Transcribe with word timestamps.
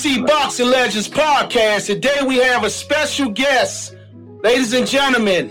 DC 0.00 0.26
Boxing 0.26 0.68
Legends 0.68 1.10
podcast. 1.10 1.84
Today 1.84 2.20
we 2.26 2.38
have 2.38 2.64
a 2.64 2.70
special 2.70 3.28
guest. 3.28 3.94
Ladies 4.42 4.72
and 4.72 4.86
gentlemen, 4.86 5.50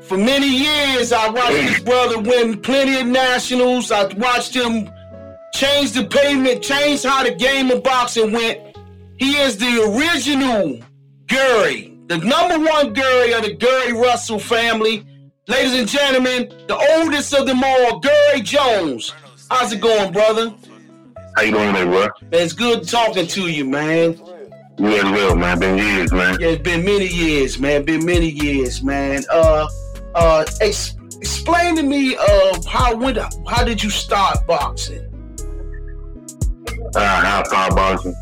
for 0.00 0.16
many 0.16 0.48
years 0.48 1.12
I 1.12 1.28
watched 1.28 1.52
this 1.52 1.80
brother 1.80 2.18
win 2.18 2.58
plenty 2.62 2.98
of 2.98 3.06
nationals. 3.06 3.92
I 3.92 4.06
watched 4.14 4.56
him 4.56 4.90
change 5.52 5.92
the 5.92 6.06
pavement, 6.06 6.62
change 6.62 7.02
how 7.02 7.22
the 7.22 7.34
game 7.34 7.70
of 7.70 7.82
boxing 7.82 8.32
went. 8.32 8.78
He 9.18 9.36
is 9.36 9.58
the 9.58 9.94
original 9.94 10.80
Gary, 11.26 11.98
the 12.06 12.16
number 12.16 12.58
one 12.58 12.94
Gary 12.94 13.34
of 13.34 13.42
the 13.42 13.52
Gary 13.52 13.92
Russell 13.92 14.38
family. 14.38 15.04
Ladies 15.48 15.78
and 15.78 15.86
gentlemen, 15.86 16.48
the 16.66 16.96
oldest 16.96 17.34
of 17.34 17.46
them 17.46 17.62
all, 17.62 17.98
Gary 17.98 18.40
Jones. 18.40 19.12
How's 19.50 19.70
it 19.74 19.82
going, 19.82 20.14
brother? 20.14 20.54
How 21.36 21.42
you 21.42 21.52
doing 21.52 21.74
today, 21.74 21.84
bro? 21.84 22.08
It's 22.32 22.54
good 22.54 22.88
talking 22.88 23.26
to 23.26 23.48
you, 23.50 23.66
man. 23.66 24.18
You 24.78 24.86
as 24.86 25.04
well, 25.04 25.36
man. 25.36 25.58
Been 25.58 25.76
years, 25.76 26.10
man. 26.10 26.40
Yeah, 26.40 26.48
it's 26.48 26.62
been 26.62 26.82
many 26.82 27.06
years, 27.06 27.58
man. 27.58 27.84
Been 27.84 28.06
many 28.06 28.30
years, 28.30 28.82
man. 28.82 29.22
Uh, 29.30 29.68
uh, 30.14 30.46
ex- 30.62 30.96
explain 31.20 31.76
to 31.76 31.82
me, 31.82 32.16
uh, 32.16 32.58
how 32.66 32.96
when, 32.96 33.16
how 33.46 33.64
did 33.64 33.82
you 33.82 33.90
start 33.90 34.46
boxing? 34.46 35.04
Uh, 36.94 37.00
I 37.00 37.42
started 37.44 37.74
boxing. 37.74 38.14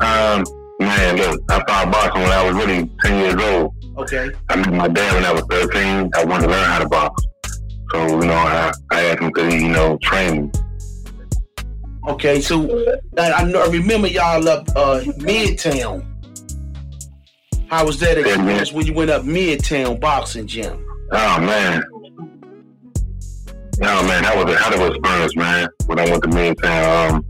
Um, 0.00 0.44
man, 0.80 1.16
look, 1.16 1.40
I 1.48 1.62
started 1.62 1.92
boxing 1.92 2.22
when 2.22 2.32
I 2.32 2.44
was 2.44 2.56
really 2.56 2.90
ten 3.04 3.24
years 3.24 3.36
old. 3.40 3.72
Okay. 3.98 4.30
I 4.48 4.56
met 4.56 4.72
my 4.72 4.88
dad 4.88 5.14
when 5.14 5.24
I 5.24 5.32
was 5.32 5.44
thirteen. 5.48 6.10
I 6.16 6.24
wanted 6.24 6.46
to 6.46 6.50
learn 6.50 6.64
how 6.64 6.78
to 6.80 6.88
box, 6.88 7.22
so 7.92 8.04
you 8.04 8.26
know, 8.26 8.32
I, 8.32 8.72
I 8.90 9.04
asked 9.04 9.22
him 9.22 9.32
to, 9.32 9.56
you 9.56 9.68
know, 9.68 9.96
train 10.02 10.46
me. 10.46 10.50
Okay, 12.08 12.40
so 12.40 12.86
I, 13.18 13.30
I 13.30 13.66
remember 13.68 14.08
y'all 14.08 14.48
up 14.48 14.66
uh, 14.70 15.00
Midtown. 15.18 16.06
How 17.68 17.84
was 17.84 18.00
that 18.00 18.16
experience 18.16 18.72
when 18.72 18.86
you 18.86 18.94
went 18.94 19.10
up 19.10 19.24
Midtown 19.24 20.00
boxing 20.00 20.46
gym? 20.46 20.82
Oh 21.12 21.38
man. 21.38 21.84
Oh 23.82 24.06
man, 24.08 24.22
that 24.22 24.34
was 24.34 24.54
a 24.54 24.58
hell 24.58 24.72
of 24.72 24.80
an 24.80 24.96
experience, 24.96 25.36
man. 25.36 25.68
When 25.84 25.98
I 25.98 26.10
went 26.10 26.22
to 26.22 26.30
Midtown, 26.30 27.10
um, 27.10 27.26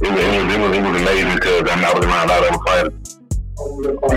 it 0.00 0.10
was, 0.10 0.20
it 0.20 0.44
was 0.44 0.54
it 0.54 0.60
was 0.60 0.76
it 0.76 0.82
was 0.82 1.02
amazing 1.02 1.34
because 1.34 1.70
I, 1.70 1.76
mean, 1.76 1.84
I 1.84 1.92
was 1.92 2.04
around 2.06 2.30
a 2.30 2.32
lot 2.32 2.42
of 2.42 2.54
other 2.54 2.64
fighters. 2.64 3.20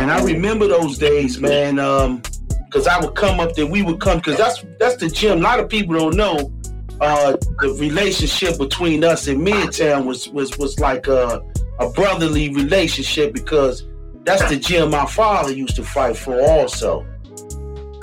And 0.01 0.11
I 0.11 0.23
remember 0.23 0.67
those 0.69 0.97
days, 0.97 1.41
man. 1.41 1.77
Um, 1.77 2.21
cause 2.69 2.87
I 2.87 2.99
would 3.01 3.15
come 3.15 3.41
up 3.41 3.53
there, 3.53 3.65
we 3.65 3.81
would 3.81 3.99
come, 3.99 4.21
cause 4.21 4.37
that's 4.37 4.63
that's 4.79 4.95
the 4.95 5.09
gym. 5.09 5.39
A 5.39 5.41
lot 5.41 5.59
of 5.59 5.67
people 5.67 5.95
don't 5.95 6.15
know. 6.15 6.53
Uh, 7.01 7.31
the 7.61 7.75
relationship 7.79 8.57
between 8.57 9.03
us 9.03 9.27
and 9.27 9.45
Midtown 9.45 10.05
was 10.05 10.27
was 10.29 10.57
was 10.57 10.79
like 10.79 11.07
a, 11.07 11.41
a 11.79 11.89
brotherly 11.91 12.49
relationship 12.53 13.33
because 13.33 13.85
that's 14.23 14.47
the 14.49 14.57
gym 14.57 14.91
my 14.91 15.05
father 15.05 15.51
used 15.51 15.75
to 15.77 15.83
fight 15.83 16.17
for, 16.17 16.39
also. 16.41 17.05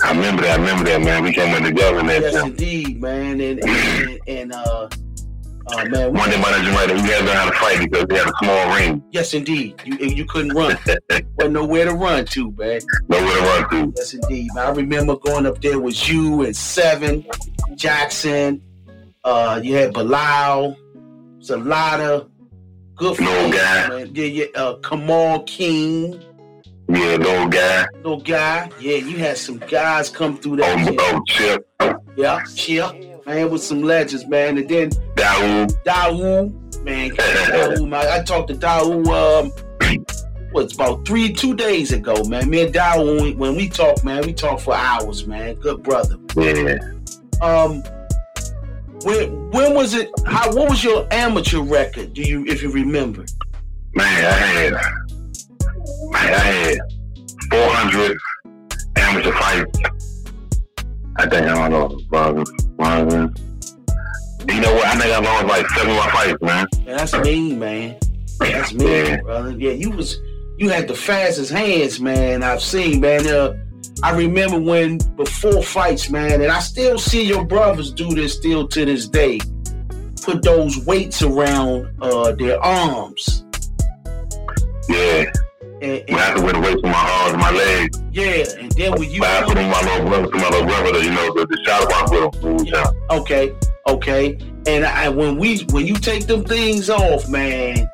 I 0.03 0.11
remember 0.11 0.41
that. 0.43 0.59
I 0.59 0.61
remember 0.61 0.83
that, 0.85 1.01
man. 1.01 1.23
We 1.23 1.31
came 1.33 1.55
in 1.55 1.63
together 1.63 1.99
and 1.99 2.07
Yes, 2.07 2.35
everything. 2.35 2.49
indeed, 2.51 3.01
man. 3.01 3.39
And 3.41 3.63
and, 3.63 4.19
and 4.27 4.53
uh, 4.53 4.89
uh, 5.69 5.85
man, 5.85 6.13
we- 6.13 6.19
One 6.19 6.29
day, 6.29 6.41
my 6.41 6.51
legend 6.51 6.75
right, 6.75 6.91
we 6.91 7.01
had 7.09 7.25
to 7.25 7.33
how 7.33 7.49
to 7.49 7.55
fight 7.57 7.79
because 7.79 8.05
we 8.09 8.15
had 8.15 8.27
a 8.27 8.33
small 8.43 8.75
ring. 8.75 9.03
yes, 9.11 9.33
indeed, 9.35 9.79
you 9.85 9.95
you 9.97 10.25
couldn't 10.25 10.53
run, 10.55 10.77
wasn't 11.37 11.53
nowhere 11.53 11.85
to 11.85 11.93
run 11.93 12.25
to, 12.25 12.51
man. 12.53 12.79
Nowhere 13.09 13.35
to 13.35 13.41
run 13.41 13.69
to. 13.69 13.93
Yes, 13.95 14.13
indeed. 14.15 14.49
Man, 14.55 14.65
I 14.65 14.69
remember 14.71 15.15
going 15.17 15.45
up 15.45 15.61
there 15.61 15.79
with 15.79 16.09
you 16.09 16.43
and 16.43 16.55
Seven, 16.55 17.25
Jackson. 17.75 18.61
Uh, 19.27 19.59
you 19.61 19.75
had 19.75 19.93
Bilal. 19.93 20.77
It's 21.37 21.49
a 21.49 21.57
lot 21.57 21.99
of 21.99 22.29
good 22.95 23.17
fights, 23.17 23.57
guy. 23.57 23.89
man. 23.89 24.11
Yeah, 24.13 24.23
yeah. 24.25 24.45
Uh, 24.55 24.75
Kamal 24.77 25.43
King, 25.43 26.13
Yeah, 26.87 27.17
little 27.17 27.49
guy. 27.49 27.87
little 27.97 28.21
guy. 28.21 28.69
Yeah, 28.79 28.95
you 28.95 29.17
had 29.17 29.37
some 29.37 29.57
guys 29.57 30.09
come 30.09 30.37
through 30.37 30.57
that. 30.57 30.97
Oh, 30.97 31.17
oh 31.17 31.21
Chip. 31.27 31.67
Yeah, 32.15 32.41
Chip, 32.55 33.25
man, 33.25 33.51
with 33.51 33.61
some 33.61 33.81
legends, 33.83 34.25
man. 34.27 34.57
And 34.59 34.69
then 34.69 34.91
Daoud. 35.15 35.73
Dawu, 35.83 36.83
man, 36.85 37.09
Dawu, 37.17 37.85
man. 37.85 38.07
I 38.07 38.23
talked 38.23 38.47
to 38.47 38.55
Dawu, 38.55 39.07
um, 39.09 39.51
what's 40.53 40.73
about 40.73 41.05
three, 41.05 41.33
two 41.33 41.53
days 41.53 41.91
ago, 41.91 42.23
man. 42.23 42.49
Me 42.49 42.63
and 42.63 42.73
Dawu, 42.73 43.15
when 43.15 43.23
we, 43.23 43.33
when 43.33 43.55
we 43.57 43.67
talk, 43.67 44.05
man, 44.05 44.25
we 44.25 44.31
talk 44.31 44.61
for 44.61 44.73
hours, 44.73 45.27
man. 45.27 45.55
Good 45.55 45.83
brother. 45.83 46.15
Yeah. 46.37 46.77
Um, 47.41 47.83
when 49.07 49.49
when 49.51 49.73
was 49.73 49.93
it? 49.93 50.09
How 50.25 50.53
what 50.53 50.69
was 50.69 50.83
your 50.83 51.07
amateur 51.11 51.61
record? 51.61 52.13
Do 52.13 52.21
you 52.21 52.45
if 52.45 52.61
you 52.61 52.69
remember? 52.71 53.25
Man, 53.93 54.25
I 54.25 54.31
had, 54.31 54.71
man, 54.73 56.33
I 56.33 56.37
had 56.37 56.77
400 57.49 58.17
amateur 58.97 59.31
fights. 59.31 59.79
I 61.19 61.27
think, 61.27 61.47
I 61.47 61.69
don't 61.69 61.71
know, 61.71 61.99
brother. 62.09 62.43
brother. 62.75 63.33
You 64.49 64.61
know 64.61 64.73
what? 64.75 64.85
I 64.85 64.95
think 64.99 65.13
I 65.13 65.19
lost 65.19 65.45
like 65.47 65.69
seven 65.69 65.93
more 65.93 66.09
fights, 66.11 66.41
man. 66.41 66.67
Man, 66.85 66.97
that's 66.97 67.13
mean, 67.17 67.59
man. 67.59 67.97
That's 68.39 68.73
mean, 68.73 68.87
Yeah. 68.87 69.21
brother. 69.21 69.51
Yeah, 69.57 69.71
you 69.71 69.89
was 69.91 70.19
you 70.57 70.69
had 70.69 70.87
the 70.87 70.95
fastest 70.95 71.51
hands, 71.51 71.99
man. 71.99 72.43
I've 72.43 72.61
seen, 72.61 72.99
man. 73.01 73.25
Uh, 73.27 73.53
I 74.03 74.11
remember 74.15 74.59
when 74.59 74.97
before 75.15 75.63
fights, 75.63 76.09
man, 76.09 76.41
and 76.41 76.51
I 76.51 76.59
still 76.59 76.97
see 76.99 77.23
your 77.23 77.43
brothers 77.45 77.91
do 77.91 78.09
this 78.13 78.33
still 78.33 78.67
to 78.69 78.85
this 78.85 79.07
day. 79.07 79.39
Put 80.21 80.43
those 80.43 80.85
weights 80.85 81.21
around 81.21 81.89
uh, 82.01 82.31
their 82.33 82.59
arms. 82.63 83.43
Yeah. 84.89 85.25
And, 85.81 86.03
When 86.09 86.17
I 86.19 86.29
and 86.31 86.37
to 86.39 86.43
win 86.45 86.55
away 86.55 86.71
from 86.81 86.89
my 86.91 87.09
arms 87.21 87.33
and 87.33 87.41
my 87.41 87.51
legs. 87.51 88.01
yeah, 88.11 88.43
and 88.59 88.71
then 88.71 88.93
when 88.93 89.11
you 89.11 89.23
I 89.23 89.43
put 89.43 89.57
on 89.59 89.69
my 89.69 89.81
little 89.81 90.07
brother, 90.07 90.31
to 90.31 90.37
my 90.37 90.49
little 90.49 90.65
brother, 90.65 91.03
you 91.03 91.11
know, 91.11 91.33
the, 91.35 91.45
the 91.45 91.63
shot 91.65 91.87
box 91.87 92.11
with 92.43 92.67
him. 92.67 93.01
Okay, 93.11 93.55
okay. 93.87 94.37
And 94.65 94.85
I, 94.85 95.07
when 95.09 95.37
we 95.37 95.59
when 95.69 95.85
you 95.85 95.93
take 95.93 96.25
them 96.25 96.43
things 96.43 96.89
off, 96.89 97.29
man, 97.29 97.87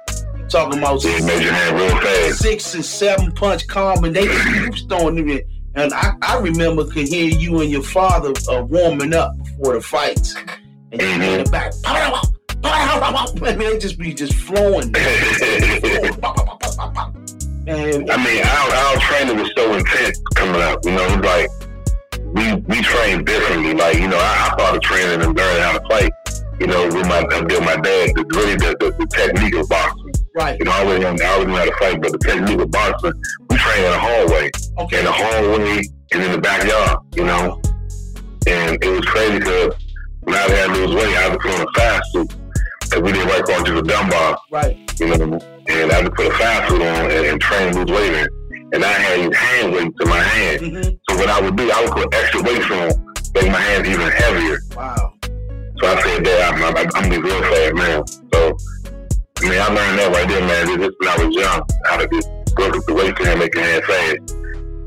talking 0.50 0.80
about 0.80 1.04
Yeah, 1.04 1.18
your 1.18 1.52
hand 1.52 1.76
real 1.78 1.90
fast. 2.02 2.40
six 2.40 2.74
and 2.74 2.86
seven 2.86 3.34
punch 3.34 3.68
combination. 3.68 4.54
You 4.64 4.72
throwing 4.90 5.16
them 5.16 5.30
in. 5.30 5.42
And 5.76 5.92
I, 5.94 6.14
I 6.22 6.38
remember 6.40 6.86
could 6.86 7.08
hear 7.08 7.30
you 7.30 7.62
and 7.62 7.72
your 7.72 7.82
father 7.82 8.32
uh, 8.50 8.64
warming 8.64 9.14
up 9.14 9.36
before 9.38 9.74
the 9.74 9.82
fights. 9.82 10.36
And 10.92 11.02
you 11.02 11.08
in 11.08 11.44
the 11.44 11.50
back. 11.50 11.74
Man, 13.42 13.58
they 13.58 13.78
just 13.80 13.98
be 13.98 14.14
just 14.14 14.36
flowing. 14.36 14.92
Man, 17.66 18.10
I 18.12 18.18
mean, 18.24 18.44
our, 18.44 18.72
our 18.76 18.98
training 19.00 19.38
was 19.38 19.52
so 19.56 19.74
intense 19.74 20.22
coming 20.36 20.62
up. 20.62 20.86
You 20.86 20.92
know, 20.92 21.06
it 21.06 21.18
was 21.18 21.26
like 21.26 21.50
we 22.34 22.54
we 22.68 22.82
trained 22.82 23.26
differently. 23.26 23.74
Like 23.74 23.98
you 23.98 24.08
know, 24.08 24.18
I, 24.18 24.50
I 24.50 24.54
started 24.54 24.82
training 24.84 25.22
and 25.26 25.36
learning 25.36 25.64
how 25.64 25.78
to 25.80 25.88
fight. 25.88 26.12
You 26.60 26.68
know, 26.68 26.86
with 26.86 27.08
my 27.08 27.24
with 27.24 27.62
my 27.62 27.76
dad, 27.78 28.12
the, 28.16 28.26
really 28.36 28.56
the, 28.56 28.76
the, 28.80 28.92
the 28.92 29.08
technique 29.08 29.56
of 29.56 29.68
boxing. 29.70 30.03
Right. 30.36 30.58
You 30.60 30.66
know, 30.66 30.72
I 30.72 30.80
always 30.84 31.04
I 31.04 31.26
always 31.34 31.48
knew 31.48 31.56
how 31.56 31.66
to 31.66 31.76
fight, 31.78 32.02
but 32.02 32.12
the 32.12 32.18
technique 32.20 32.60
of 32.60 32.72
boxing, 32.72 33.14
we 33.50 33.58
train 33.58 33.84
in 33.86 33.92
the 33.92 34.00
hallway, 34.00 34.46
in 34.46 34.80
Okay. 34.84 35.04
the 35.04 35.12
hallway, 35.12 35.82
and 36.14 36.24
in 36.24 36.32
the 36.32 36.38
backyard. 36.42 37.00
You 37.16 37.26
know, 37.26 37.62
and 38.48 38.84
it 38.84 38.90
was 38.90 39.06
crazy 39.06 39.40
because 39.40 39.74
when 40.22 40.36
I 40.36 40.40
had 40.40 40.68
to 40.68 40.74
lose 40.86 40.96
weight, 40.96 41.16
I 41.18 41.22
had 41.22 41.34
to 41.34 41.38
put 41.40 41.52
on 41.52 41.62
a 41.68 41.72
fast 41.80 42.12
suit 42.12 42.34
because 42.82 43.02
we 43.02 43.12
didn't 43.12 43.28
work 43.30 43.50
on 43.50 43.66
just 43.66 43.78
a 43.78 43.82
dumbbell 43.84 44.42
Right. 44.52 44.78
you 45.00 45.08
know, 45.08 45.40
and 45.68 45.92
I 45.92 46.02
would 46.04 46.14
put 46.14 46.28
a 46.28 46.32
fast 46.38 46.70
food 46.70 46.82
on 46.82 47.12
and, 47.12 47.26
and 47.26 47.42
train 47.42 47.74
lose 47.76 47.90
weight 47.92 48.14
in. 48.14 48.28
And 48.74 48.84
I 48.84 48.92
had 48.92 49.20
these 49.30 49.38
hand 49.38 49.74
weights 49.74 49.96
in 50.02 50.10
my 50.10 50.20
hand. 50.20 50.62
hmm 50.62 50.82
So 51.10 51.18
what 51.18 51.30
I 51.30 51.40
would 51.42 51.56
do, 51.56 51.70
I 51.72 51.84
would 51.84 51.92
put 51.94 52.14
extra 52.16 52.42
weights 52.42 52.70
on, 52.72 53.14
make 53.36 53.52
my 53.52 53.60
hands 53.60 53.88
even 53.88 54.10
heavier. 54.10 54.58
Wow. 54.76 55.14
So 55.80 55.88
I 55.88 56.02
said, 56.02 56.24
Dad, 56.24 56.54
I'm, 56.54 56.64
I'm, 56.78 56.88
I'm 56.96 57.10
be 57.10 57.18
real 57.18 57.42
fast 57.42 57.74
now. 57.76 58.04
So, 58.34 58.58
I 59.44 59.50
mean, 59.50 59.60
I 59.60 59.68
learned 59.68 60.00
that 60.00 60.12
right 60.14 60.28
there, 60.28 60.42
man, 60.42 60.80
just 60.80 60.96
when 61.00 61.10
I 61.10 61.26
was 61.26 61.36
young, 61.36 61.62
how 61.86 61.98
to 61.98 62.08
just 62.08 62.30
work 62.58 62.76
up 62.78 62.86
the 62.86 62.94
weight 62.94 63.20
and 63.20 63.40
make 63.40 63.54
your 63.54 63.64
hand 63.64 63.84
fast. 63.84 64.32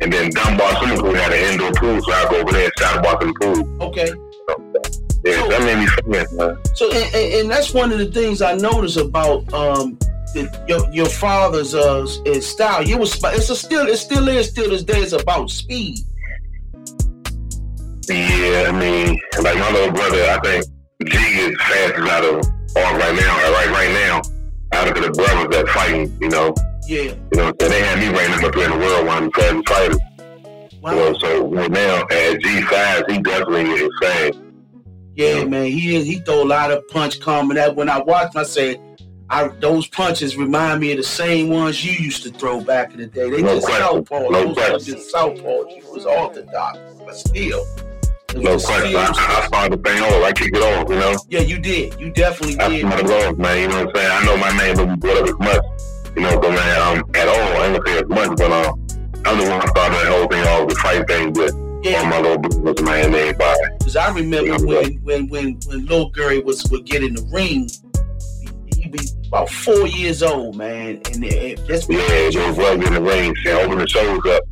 And 0.01 0.13
then 0.13 0.31
Dunbar 0.31 0.77
Swimming 0.77 0.99
Pool 0.99 1.15
had 1.15 1.33
an 1.33 1.53
indoor 1.53 1.73
pool, 1.73 2.01
so 2.03 2.13
I'd 2.13 2.31
go 2.31 2.41
over 2.41 2.53
there 2.53 2.65
and 2.65 2.73
shot 2.79 3.23
in 3.23 3.29
the 3.29 3.35
pool. 3.41 3.83
Okay. 3.89 4.13
Yeah, 5.25 5.47
that 5.49 5.61
made 5.61 5.79
me 5.79 5.87
famous, 5.87 6.33
man. 6.33 6.57
So, 6.75 6.91
and, 6.93 7.15
and, 7.15 7.35
and 7.41 7.51
that's 7.51 7.75
one 7.75 7.93
of 7.93 7.99
the 7.99 8.07
things 8.07 8.41
I 8.41 8.55
notice 8.55 8.97
about 8.97 9.53
um, 9.53 9.99
the, 10.35 10.65
your 10.69 10.89
your 10.93 11.07
father's 11.07 11.75
uh 11.75 12.07
style. 12.41 12.87
You 12.87 12.99
was 12.99 13.19
it's 13.25 13.51
a 13.51 13.57
still 13.57 13.87
it 13.89 13.97
still 13.97 14.29
is 14.29 14.49
still 14.49 14.71
this 14.71 14.85
day. 14.85 15.01
It's 15.01 15.13
about 15.13 15.51
speed. 15.51 15.99
Yeah, 18.09 18.67
I 18.69 18.73
mean, 18.73 19.21
like 19.43 19.59
my 19.59 19.73
little 19.73 19.93
brother, 19.93 20.23
I 20.25 20.39
think 20.45 20.65
G 21.05 21.17
is 21.17 21.57
fastest 21.61 22.09
out 22.09 22.25
of 22.25 22.35
all 22.77 22.97
right 22.97 23.17
now. 23.17 23.53
Right, 23.53 23.71
right 23.71 23.93
now, 23.93 24.23
out 24.77 24.89
of 24.97 25.03
the 25.03 25.11
brothers 25.11 25.57
that 25.57 25.69
fighting, 25.69 26.17
you 26.21 26.29
know, 26.29 26.55
Yeah. 26.87 27.03
you 27.33 27.37
know, 27.39 27.53
so 27.61 27.69
they 27.69 27.81
had 27.81 27.99
me 27.99 28.09
ranking 28.17 28.47
up 28.47 28.55
there 28.55 28.65
in 28.65 28.71
the 28.73 28.77
world 28.79 29.09
of 29.09 29.25
the 29.25 29.31
fastest 29.35 29.69
fighters. 29.69 29.99
Wow. 30.83 30.91
You 30.93 30.97
know, 30.99 31.19
so 31.19 31.47
right 31.49 31.71
now 31.71 32.07
at 32.11 32.41
G 32.41 32.61
five, 32.63 33.05
he 33.09 33.19
definitely 33.21 33.71
is 33.73 33.91
fast. 34.01 34.39
Yeah, 35.15 35.45
man. 35.45 35.67
He 35.67 35.97
is. 35.97 36.07
He 36.07 36.19
throw 36.21 36.43
a 36.43 36.45
lot 36.45 36.71
of 36.71 36.87
punch 36.89 37.21
coming 37.21 37.57
at. 37.57 37.75
When 37.75 37.89
I 37.89 38.01
watched, 38.03 38.35
him, 38.35 38.41
I 38.43 38.45
said, 38.45 38.81
I 39.31 39.49
those 39.61 39.87
punches 39.89 40.37
remind 40.37 40.81
me 40.81 40.93
of 40.93 40.99
the 40.99 41.03
same 41.03 41.49
ones 41.49 41.83
you 41.85 41.93
used 41.93 42.23
to 42.25 42.31
throw 42.31 42.61
back 42.61 42.93
in 42.93 42.99
the 43.01 43.07
day. 43.07 43.31
They 43.31 43.41
No 43.43 43.55
just 43.55 43.67
question. 43.67 43.87
southpaw. 43.87 44.29
No 44.29 44.55
those 44.55 44.57
was 44.73 44.87
just 44.87 45.11
southpaw. 45.11 45.69
You 45.71 45.83
was 45.93 46.05
orthodox, 46.05 46.79
but 47.05 47.17
still. 47.17 47.65
No 48.43 48.59
question. 48.59 48.97
I, 48.97 49.13
I 49.43 49.47
started 49.47 49.83
the 49.83 49.89
thing 49.91 50.03
off. 50.03 50.23
I 50.25 50.33
kicked 50.33 50.57
it 50.57 50.63
off, 50.63 50.89
you 50.89 50.97
know. 50.97 51.17
yeah, 51.29 51.41
you 51.41 51.59
did. 51.59 51.99
You 52.01 52.11
definitely 52.11 52.59
I 52.61 52.69
did. 52.69 52.87
started 52.87 53.07
it 53.11 53.27
off, 53.29 53.37
man. 53.39 53.61
You 53.63 53.69
know 53.69 53.85
what 53.85 53.89
I'm 53.89 53.95
saying? 53.97 54.11
I 54.13 54.25
know 54.25 54.37
my 54.37 54.57
name 54.57 54.77
doesn't 54.77 55.01
blow 55.01 55.21
up 55.23 55.29
as 55.29 55.39
much, 55.39 55.65
you 56.17 56.23
know, 56.23 56.39
but 56.41 56.51
man, 56.51 56.99
um, 56.99 57.11
at 57.15 57.29
all. 57.29 57.35
I 57.35 57.67
ain't 57.67 57.85
gonna 57.85 57.87
say 57.87 57.99
as 58.03 58.09
much, 58.09 58.39
but 58.39 58.53
um, 58.53 58.87
I'm 59.25 59.39
the 59.39 59.51
one 59.51 59.61
who 59.61 59.69
started 59.69 59.95
that 59.97 60.07
whole 60.13 60.27
thing 60.29 60.47
off, 60.47 60.69
the 60.69 60.75
fight 60.77 61.07
thing 61.09 61.33
with 61.33 61.55
Yeah, 61.85 62.09
my 62.09 62.21
little 62.21 62.39
brothers, 62.39 62.85
man, 62.85 63.07
and 63.07 63.15
everybody. 63.15 63.59
because 63.79 63.97
I 63.97 64.13
remember 64.15 64.51
Yeah, 64.53 64.59
when 64.59 64.95
when 65.03 65.29
when 65.29 65.59
when 65.67 65.87
Lil 65.87 66.11
Gary 66.11 66.41
was 66.41 66.65
would 66.71 66.85
get 66.85 67.03
in 67.03 67.15
the 67.15 67.23
ring, 67.33 67.69
he'd 68.77 68.93
be 68.93 69.01
about 69.29 69.49
four 69.51 69.87
years 69.89 70.23
old, 70.23 70.57
man, 70.57 71.01
and 71.13 71.25
it, 71.25 71.33
it, 71.33 71.67
that's 71.67 71.89
Yeah, 71.89 71.99
it 72.01 72.37
was 72.49 72.57
rubbed 72.59 72.85
in 72.85 72.95
the 72.95 73.01
ring, 73.03 73.35
shit, 73.43 73.55
open 73.55 73.79
the 73.79 73.89
shoulders 73.89 74.33
up, 74.33 74.43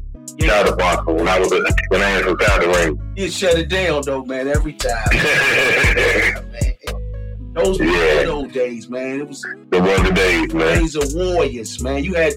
shadow 0.40 0.76
boxing. 0.76 1.16
When 1.16 1.28
I 1.28 1.38
was 1.38 1.52
a, 1.52 1.64
when 1.88 2.02
I 2.02 2.18
was 2.22 2.26
inside 2.32 2.62
the 2.62 2.68
ring. 2.68 3.12
he'd 3.16 3.32
shut 3.32 3.58
it 3.58 3.68
down 3.68 4.02
though, 4.04 4.24
man, 4.24 4.48
every 4.48 4.72
time. 4.74 4.98
man. 5.12 6.34
Those 7.54 7.78
were 7.78 7.84
Yeah. 7.86 8.26
old 8.28 8.52
days, 8.52 8.88
man. 8.90 9.20
It 9.20 9.28
was 9.28 9.44
one 9.70 10.06
of 10.06 10.14
days, 10.14 10.52
man. 10.52 10.78
days 10.80 10.96
of 10.96 11.04
warriors, 11.14 11.80
man. 11.80 12.02
You 12.02 12.14
had 12.14 12.32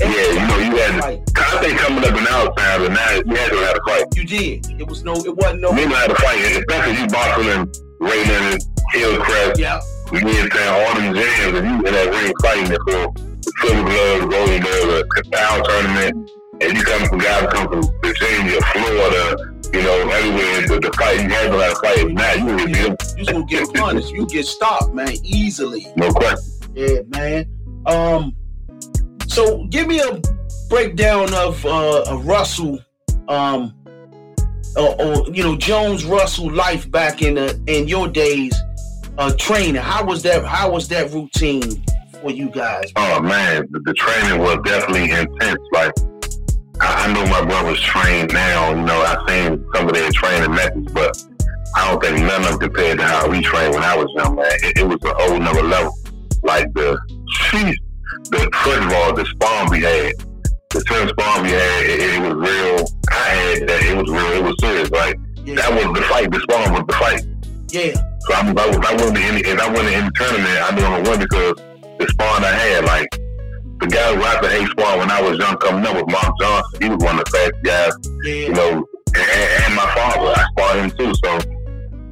Yeah, 0.00 0.08
you 0.08 0.34
know, 0.34 0.58
you 0.58 0.76
had 0.78 1.00
fight. 1.02 1.20
I 1.36 1.58
think 1.60 1.78
coming 1.78 2.04
up 2.04 2.16
in 2.16 2.26
our 2.28 2.54
time, 2.54 2.84
and 2.86 2.94
now 2.94 3.10
you 3.10 3.34
had 3.34 3.50
to 3.50 3.56
have 3.66 3.76
a 3.76 3.90
fight. 3.90 4.04
You 4.14 4.24
did. 4.24 4.66
It 4.80 4.86
was 4.86 5.02
no. 5.04 5.14
It 5.14 5.34
wasn't 5.36 5.60
no. 5.62 5.70
And 5.70 5.92
I 5.92 5.98
had 6.00 6.10
a 6.12 6.14
fight, 6.14 6.38
especially 6.38 7.02
you 7.02 7.06
boxing 7.08 7.48
and 7.50 7.76
Raymond 8.00 8.54
and 8.54 8.62
Hillcrest. 8.92 9.58
Yeah. 9.60 9.80
You 10.12 10.20
know 10.22 10.26
what 10.26 10.52
saying? 10.52 10.86
All 10.86 10.94
them 10.94 11.14
jams, 11.14 11.58
and 11.58 11.66
you 11.68 11.74
in 11.88 11.94
that 11.94 12.08
ring 12.14 12.32
fighting 12.40 12.72
it 12.72 12.80
for 12.86 13.12
the 13.12 13.52
Silver 13.60 13.82
Gloves, 13.90 14.34
Golden 14.34 14.60
Gloves, 14.62 15.04
the 15.16 15.24
Power 15.32 15.62
Tournament, 15.64 16.30
and 16.60 16.76
you 16.76 16.82
come 16.82 17.06
from 17.08 17.18
guys 17.18 17.52
come 17.52 17.68
from 17.68 17.82
Virginia, 18.02 18.60
Florida, 18.72 19.54
you 19.72 19.82
know, 19.82 20.08
everywhere. 20.10 20.66
The, 20.68 20.80
the 20.82 20.92
fight, 20.96 21.22
you 21.22 21.28
have 21.28 21.54
a 21.54 21.74
fight. 21.76 22.08
Now 22.12 22.32
you 22.34 22.66
beat 22.66 22.74
them, 22.74 22.96
You 23.16 23.24
gonna 23.24 23.44
get 23.46 23.74
punished. 23.74 24.10
You 24.12 24.26
get 24.26 24.46
stopped, 24.46 24.94
man, 24.94 25.12
easily. 25.24 25.86
no 25.96 26.10
question. 26.12 26.52
Yeah, 26.74 27.00
man. 27.08 27.46
Um. 27.86 28.36
So 29.28 29.64
give 29.66 29.86
me 29.86 30.00
a 30.00 30.20
breakdown 30.68 31.32
of 31.34 31.64
uh, 31.64 32.04
a 32.08 32.16
Russell, 32.18 32.80
um, 33.28 33.74
or, 34.76 35.00
or 35.00 35.30
you 35.30 35.42
know 35.42 35.56
Jones 35.56 36.04
Russell 36.04 36.50
life 36.50 36.90
back 36.90 37.22
in 37.22 37.34
the 37.34 37.60
in 37.66 37.88
your 37.88 38.08
days, 38.08 38.54
uh, 39.18 39.32
training. 39.38 39.76
How 39.76 40.04
was 40.04 40.22
that? 40.24 40.44
How 40.44 40.70
was 40.70 40.88
that 40.88 41.10
routine 41.12 41.84
for 42.20 42.30
you 42.30 42.50
guys? 42.50 42.92
Oh 42.96 43.20
man, 43.22 43.66
the, 43.70 43.80
the 43.80 43.94
training 43.94 44.40
was 44.40 44.58
definitely 44.64 45.10
intense. 45.10 45.60
I, 47.10 47.22
I 47.22 47.24
know 47.24 47.30
my 47.30 47.44
brothers 47.44 47.80
train 47.80 48.26
now. 48.26 48.70
You 48.70 48.82
know, 48.82 49.00
I've 49.02 49.28
seen 49.28 49.64
some 49.74 49.88
of 49.88 49.94
their 49.94 50.10
training 50.12 50.54
methods, 50.54 50.92
but 50.92 51.16
I 51.76 51.90
don't 51.90 52.02
think 52.02 52.18
none 52.26 52.42
of 52.42 52.48
them 52.50 52.58
compared 52.58 52.98
to 52.98 53.04
how 53.04 53.28
we 53.28 53.40
trained 53.42 53.74
when 53.74 53.82
I 53.82 53.96
was 53.96 54.08
young. 54.16 54.36
Man, 54.36 54.46
it, 54.62 54.78
it 54.78 54.86
was 54.86 54.98
a 55.04 55.14
whole 55.14 55.38
nother 55.38 55.62
level. 55.62 55.92
Like 56.42 56.72
the, 56.74 56.98
sheesh, 57.34 57.74
the 58.30 58.48
first 58.52 58.86
of 58.86 58.92
all, 58.92 59.14
the 59.14 59.26
spawn 59.26 59.70
we 59.70 59.82
had, 59.82 60.12
the 60.70 60.84
ten 60.86 61.08
spawn 61.08 61.42
we 61.42 61.50
had, 61.50 61.84
it, 61.84 62.00
it 62.00 62.22
was 62.22 62.34
real. 62.34 62.86
I 63.10 63.28
had 63.28 63.68
that. 63.68 63.82
It 63.84 63.96
was 63.96 64.08
real. 64.10 64.32
It 64.32 64.44
was 64.44 64.56
serious. 64.60 64.90
Like 64.90 65.16
Yeah, 65.44 65.56
that 65.56 65.74
was 65.74 65.98
the 65.98 66.02
fight. 66.06 66.30
The 66.30 66.40
spawn 66.40 66.72
was 66.72 66.84
the 66.86 66.94
fight. 66.94 67.22
yeah, 67.70 67.92
So 68.20 68.34
I, 68.34 68.40
I 68.40 68.96
went 68.96 69.16
to 69.16 69.22
any, 69.22 69.40
if 69.40 69.60
I 69.60 69.66
went 69.66 69.88
in 69.88 70.06
the 70.06 70.12
tournament, 70.14 70.58
I 70.62 70.74
knew 70.74 70.84
I'm 70.84 71.02
gonna 71.02 71.10
win 71.10 71.20
because 71.20 71.54
the 71.98 72.06
spawn 72.08 72.44
I 72.44 72.52
had, 72.52 72.84
like 72.84 73.08
the 73.80 73.86
guy 73.86 74.12
the 74.12 74.48
A 74.48 74.66
spawn 74.66 74.98
when 74.98 75.10
I 75.10 75.20
was 75.22 75.38
young 75.38 75.56
coming 75.56 75.84
up 75.86 75.96
with 75.96 76.12
Mark 76.12 76.32
Johnson, 76.40 76.82
he 76.82 76.88
was 76.88 77.02
one 77.02 77.18
of 77.18 77.24
the 77.24 77.30
fastest 77.30 77.64
guys, 77.64 77.92
you 78.24 78.52
know, 78.52 78.84
and, 79.16 79.64
and 79.64 79.74
my 79.74 79.88
father, 79.96 80.32
I 80.36 80.44
spawned 80.52 80.80
him 80.80 80.90
too. 80.96 81.12
So 81.24 81.38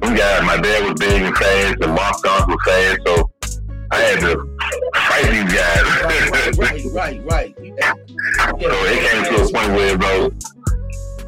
them 0.01 0.15
guys, 0.15 0.41
my 0.43 0.57
dad 0.57 0.89
was 0.89 0.99
big 0.99 1.21
and 1.21 1.35
fast, 1.37 1.77
and 1.81 1.93
Mark 1.93 2.15
Johnson 2.23 2.49
was 2.49 2.63
fast, 2.65 2.99
so 3.05 3.29
I 3.91 3.97
had 4.01 4.19
to 4.21 4.33
fight 4.95 5.29
these 5.29 5.53
guys. 5.53 6.57
right, 6.57 6.57
right, 6.57 6.85
right, 6.93 7.25
right. 7.25 7.55
Yeah. 7.79 8.71
So 8.71 8.75
it 8.85 9.09
came 9.09 9.23
to 9.23 9.43
a 9.43 9.49
point 9.51 9.71
where, 9.73 9.97
bro, 9.97 10.29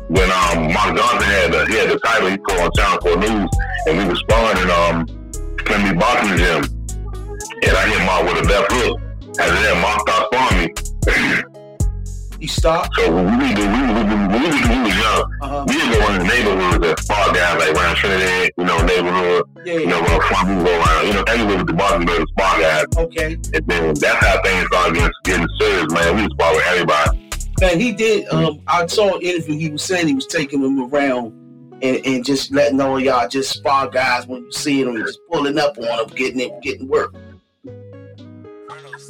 when 0.09 0.29
um 0.31 0.73
Mark 0.73 0.97
Johnson 0.97 1.29
had 1.29 1.51
the 1.53 1.65
he 1.67 1.75
had 1.75 1.89
the 1.89 1.99
title, 1.99 2.29
he 2.29 2.37
put 2.37 2.59
on 2.59 2.71
Channel 2.75 2.99
4 3.01 3.15
News, 3.17 3.49
and 3.87 3.97
we 3.97 4.05
was 4.05 4.19
sparring 4.19 4.63
in 4.63 4.69
um 4.71 5.05
Clemmy 5.57 5.97
Boxing 5.97 6.37
Gym, 6.37 6.63
and 7.63 7.77
I 7.77 7.87
hit 7.87 8.05
Mark 8.05 8.23
with 8.23 8.43
a 8.43 8.47
left 8.49 8.71
hook. 8.71 9.10
After 9.39 9.53
that, 9.63 9.79
Mark 9.81 10.01
started 10.01 10.27
sparring 10.27 11.37
me. 11.37 11.51
He 12.41 12.47
stopped. 12.47 12.95
so 12.95 13.13
when 13.13 13.37
we 13.37 13.53
we, 13.53 13.53
we, 13.53 13.81
we, 13.93 14.03
we, 14.03 14.49
we, 14.65 14.77
was 14.81 14.97
young. 14.97 15.37
Uh-huh. 15.41 15.65
We 15.67 15.77
would 15.77 15.93
go 15.93 16.11
in 16.11 16.17
the 16.17 16.23
neighborhood 16.25 16.81
that 16.81 16.99
spar 16.99 17.31
guys 17.33 17.59
like 17.59 17.75
around 17.75 17.95
Trinidad, 17.97 18.49
you 18.57 18.63
know, 18.65 18.81
neighborhood, 18.83 19.43
Yeah. 19.63 19.73
you 19.75 19.85
know, 19.85 20.03
front, 20.03 20.49
we 20.49 20.63
go 20.65 20.73
around, 20.81 21.07
you 21.07 21.13
know, 21.13 21.23
everywhere 21.27 21.57
with 21.59 21.67
the 21.67 21.73
boxing 21.73 22.05
bird 22.07 22.27
spar 22.29 22.59
guys. 22.59 22.85
Okay. 22.97 23.33
And 23.53 23.67
then 23.67 23.93
that's 23.93 24.25
how 24.25 24.41
things 24.41 24.65
started 24.67 24.95
getting, 24.95 25.11
getting 25.23 25.47
serious, 25.59 25.93
man. 25.93 26.15
We 26.15 26.23
was 26.23 26.33
with 26.33 26.65
everybody. 26.65 27.29
Man, 27.61 27.79
he 27.79 27.91
did. 27.93 28.27
Um, 28.29 28.59
I 28.65 28.87
saw 28.87 29.15
an 29.15 29.21
interview. 29.21 29.59
He 29.59 29.69
was 29.69 29.83
saying 29.83 30.07
he 30.07 30.15
was 30.15 30.25
taking 30.25 30.61
them 30.61 30.91
around 30.91 31.33
and, 31.83 32.03
and 32.05 32.25
just 32.25 32.51
letting 32.51 32.81
all 32.81 32.99
y'all 32.99 33.27
just 33.27 33.51
spar 33.51 33.87
guys 33.87 34.25
when 34.25 34.45
you 34.45 34.51
see 34.51 34.83
them, 34.83 34.97
just 34.97 35.19
pulling 35.31 35.59
up 35.59 35.77
on 35.77 35.83
them, 35.83 36.07
getting 36.15 36.39
it, 36.39 36.59
getting 36.63 36.87
work. 36.87 37.13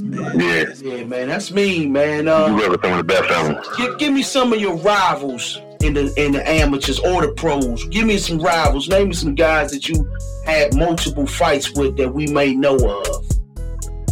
Yeah. 0.02 0.66
Yeah, 0.82 1.04
man, 1.04 1.28
that's 1.28 1.52
me, 1.52 1.88
man. 1.88 2.26
You 2.26 2.32
Uh, 2.32 2.48
some 2.82 2.92
of 2.92 2.98
the 2.98 3.04
best 3.04 3.30
of 3.32 3.78
give, 3.78 3.98
give 4.00 4.14
me 4.14 4.24
some 4.24 4.52
of 4.52 4.60
your 4.60 4.76
rivals 4.78 5.62
in 5.84 5.94
the 5.94 6.14
in 6.18 6.32
the 6.32 6.48
amateurs 6.48 7.00
or 7.00 7.22
the 7.22 7.34
pros. 7.34 7.86
Give 7.88 8.06
me 8.06 8.18
some 8.18 8.40
rivals. 8.40 8.90
Name 8.90 9.10
me 9.10 9.14
some 9.14 9.36
guys 9.36 9.72
that 9.72 9.88
you 9.88 10.08
had 10.46 10.76
multiple 10.76 11.28
fights 11.28 11.72
with 11.74 11.98
that 11.98 12.14
we 12.14 12.28
may 12.28 12.56
know 12.56 12.76
of. 12.76 13.08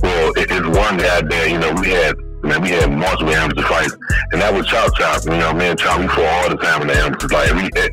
Well, 0.02 0.32
it, 0.38 0.48
it's 0.52 0.78
one 0.78 0.98
guy 0.98 1.22
there, 1.22 1.50
you 1.50 1.58
know, 1.58 1.74
we 1.74 1.90
had, 1.90 2.16
man, 2.42 2.62
we 2.62 2.70
had 2.70 2.92
multiple 2.92 3.34
amateur 3.34 3.64
fights, 3.64 3.98
and 4.32 4.42
that 4.42 4.54
was 4.54 4.66
Chop 4.68 4.96
Chop. 4.96 5.24
You 5.26 5.32
know, 5.32 5.54
me 5.54 5.66
and 5.68 5.80
Chop, 5.80 6.00
we 6.00 6.08
fought 6.08 6.44
all 6.44 6.50
the 6.50 6.58
time 6.58 6.82
in 6.84 6.88
the 6.88 6.96
amateurs. 6.96 7.32
Like, 7.32 7.52
we 7.54 7.70
had, 7.76 7.92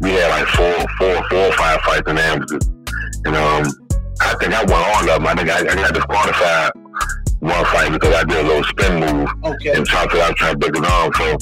we 0.00 0.10
had 0.12 0.28
like 0.30 0.48
four, 0.48 0.86
four, 0.98 1.28
four 1.28 1.46
or 1.48 1.52
five 1.52 1.80
fights 1.82 2.08
in 2.08 2.16
the 2.16 2.22
amateurs. 2.22 2.66
And, 3.24 3.36
um, 3.36 3.64
I 4.20 4.34
think 4.40 4.54
I 4.54 4.64
won 4.64 4.80
all 4.80 5.00
of 5.00 5.06
them. 5.06 5.26
I 5.26 5.34
think 5.34 5.50
I, 5.50 5.60
I 5.60 5.74
got 5.74 5.94
disqualified 5.94 6.70
one 7.42 7.64
fight 7.66 7.90
because 7.92 8.14
I 8.14 8.22
did 8.24 8.38
a 8.38 8.46
little 8.48 8.64
spin 8.64 9.00
move, 9.00 9.28
Okay. 9.44 9.72
and 9.72 9.84
Chop 9.86 10.10
said 10.12 10.20
I 10.20 10.28
was 10.28 10.36
trying 10.38 10.52
to 10.54 10.58
break 10.58 10.76
his 10.76 10.86
arm. 10.86 11.12
So, 11.14 11.36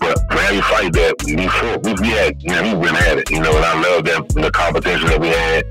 but 0.00 0.16
for 0.30 0.38
every 0.44 0.60
fight 0.62 0.92
that 0.92 1.14
we 1.24 1.48
fought, 1.48 1.82
we, 1.82 1.92
we 1.96 2.08
had, 2.12 2.36
you 2.42 2.50
know, 2.52 2.76
we 2.76 2.78
went 2.88 2.96
at 3.00 3.18
it, 3.18 3.30
you 3.30 3.40
know, 3.40 3.56
and 3.56 3.64
I 3.64 3.74
love 3.80 4.04
that, 4.04 4.28
the 4.30 4.50
competition 4.50 5.08
that 5.08 5.20
we 5.20 5.28
had. 5.28 5.64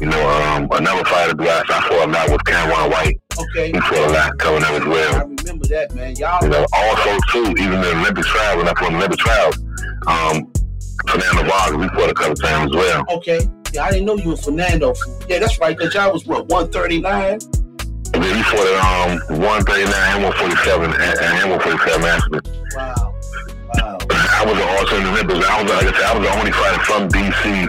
You 0.00 0.08
know, 0.10 0.28
um, 0.28 0.68
another 0.72 1.04
fighter 1.04 1.34
that 1.34 1.64
I 1.70 1.80
fought 1.88 2.08
a 2.08 2.10
lot 2.10 2.28
was 2.28 2.38
Cameron 2.44 2.90
White. 2.90 3.20
Okay. 3.38 3.70
He 3.72 3.80
fought 3.80 4.10
a 4.10 4.12
lot 4.12 4.38
coming 4.38 4.62
up 4.62 4.72
as 4.72 4.84
well. 4.84 5.14
I 5.14 5.22
remember 5.22 5.66
that, 5.68 5.94
man. 5.94 6.16
Y'all. 6.16 6.42
You 6.42 6.50
know, 6.50 6.66
also 6.74 7.16
too, 7.30 7.54
even 7.62 7.80
the 7.80 7.92
Olympic 7.96 8.24
trials, 8.24 8.56
when 8.58 8.68
I 8.68 8.74
fought 8.74 8.90
the 8.90 8.96
Olympic 8.96 9.18
trials, 9.20 9.56
um, 10.06 10.52
Fernando 11.08 11.48
Vargas, 11.48 11.78
we 11.78 11.88
fought 11.96 12.10
a 12.10 12.14
couple 12.14 12.34
times 12.34 12.74
as 12.74 12.76
well. 12.76 13.04
Okay. 13.08 13.40
Yeah, 13.72 13.84
I 13.84 13.90
didn't 13.92 14.06
know 14.06 14.16
you 14.16 14.30
were 14.30 14.36
Fernando. 14.36 14.94
Yeah, 15.28 15.38
that's 15.38 15.58
right. 15.60 15.78
Cause 15.78 15.94
y'all 15.94 16.12
was 16.12 16.26
what 16.26 16.48
139. 16.48 17.38
And 18.14 18.22
then 18.22 18.36
we 18.36 18.42
fought 18.46 18.62
at 18.62 18.78
um, 18.78 19.42
139 19.42 19.90
and 19.90 20.22
147 20.22 20.86
and, 20.86 21.14
and 21.18 21.50
147 21.50 22.06
Aspen. 22.06 22.40
Wow. 22.78 23.10
Wow. 23.74 23.98
I 24.38 24.44
was 24.46 24.92
in 24.94 25.02
the 25.02 25.10
Olympics. 25.10 25.42
I 25.42 25.62
was, 25.62 25.70
like 25.70 25.90
I 25.90 25.94
said, 25.98 26.06
I 26.06 26.12
was 26.14 26.22
the 26.22 26.34
only 26.38 26.52
fighter 26.54 26.82
from 26.86 27.08
DC 27.10 27.66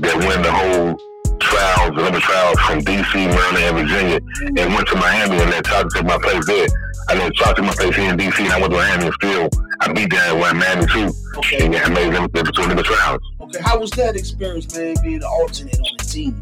that 0.00 0.16
won 0.16 0.40
the 0.40 0.52
whole 0.52 0.96
trials, 1.40 1.94
the 1.94 2.00
Olympic 2.00 2.22
trials 2.22 2.58
from 2.60 2.80
DC, 2.80 3.12
Maryland, 3.14 3.64
and 3.64 3.76
Virginia, 3.84 4.18
and 4.56 4.74
went 4.74 4.88
to 4.88 4.96
Miami 4.96 5.36
and 5.36 5.50
let 5.50 5.66
Chuck 5.66 5.92
take 5.92 6.04
my 6.04 6.18
place 6.18 6.46
there. 6.46 6.68
I 7.08 7.14
let 7.14 7.34
Chuck 7.34 7.56
to 7.56 7.62
my 7.62 7.74
place 7.74 7.96
here 7.96 8.10
in 8.10 8.16
DC, 8.16 8.38
and 8.40 8.52
I 8.52 8.60
went 8.60 8.72
to 8.72 8.78
Miami 8.78 9.04
and 9.06 9.14
still, 9.14 9.48
I 9.80 9.92
beat 9.92 10.10
that 10.10 10.32
in 10.32 10.40
Miami 10.40 10.86
too. 10.88 11.12
Okay. 11.38 11.66
And 11.66 11.76
I 11.76 11.88
made 11.90 12.14
them 12.14 12.28
the 12.32 12.52
two 12.54 12.62
Olympic 12.62 12.86
trials. 12.86 13.20
Okay. 13.40 13.60
How 13.60 13.78
was 13.78 13.90
that 13.92 14.16
experience, 14.16 14.74
man? 14.74 14.96
Being 15.02 15.16
an 15.16 15.24
alternate 15.24 15.78
on 15.78 15.96
the 15.98 16.04
team. 16.04 16.40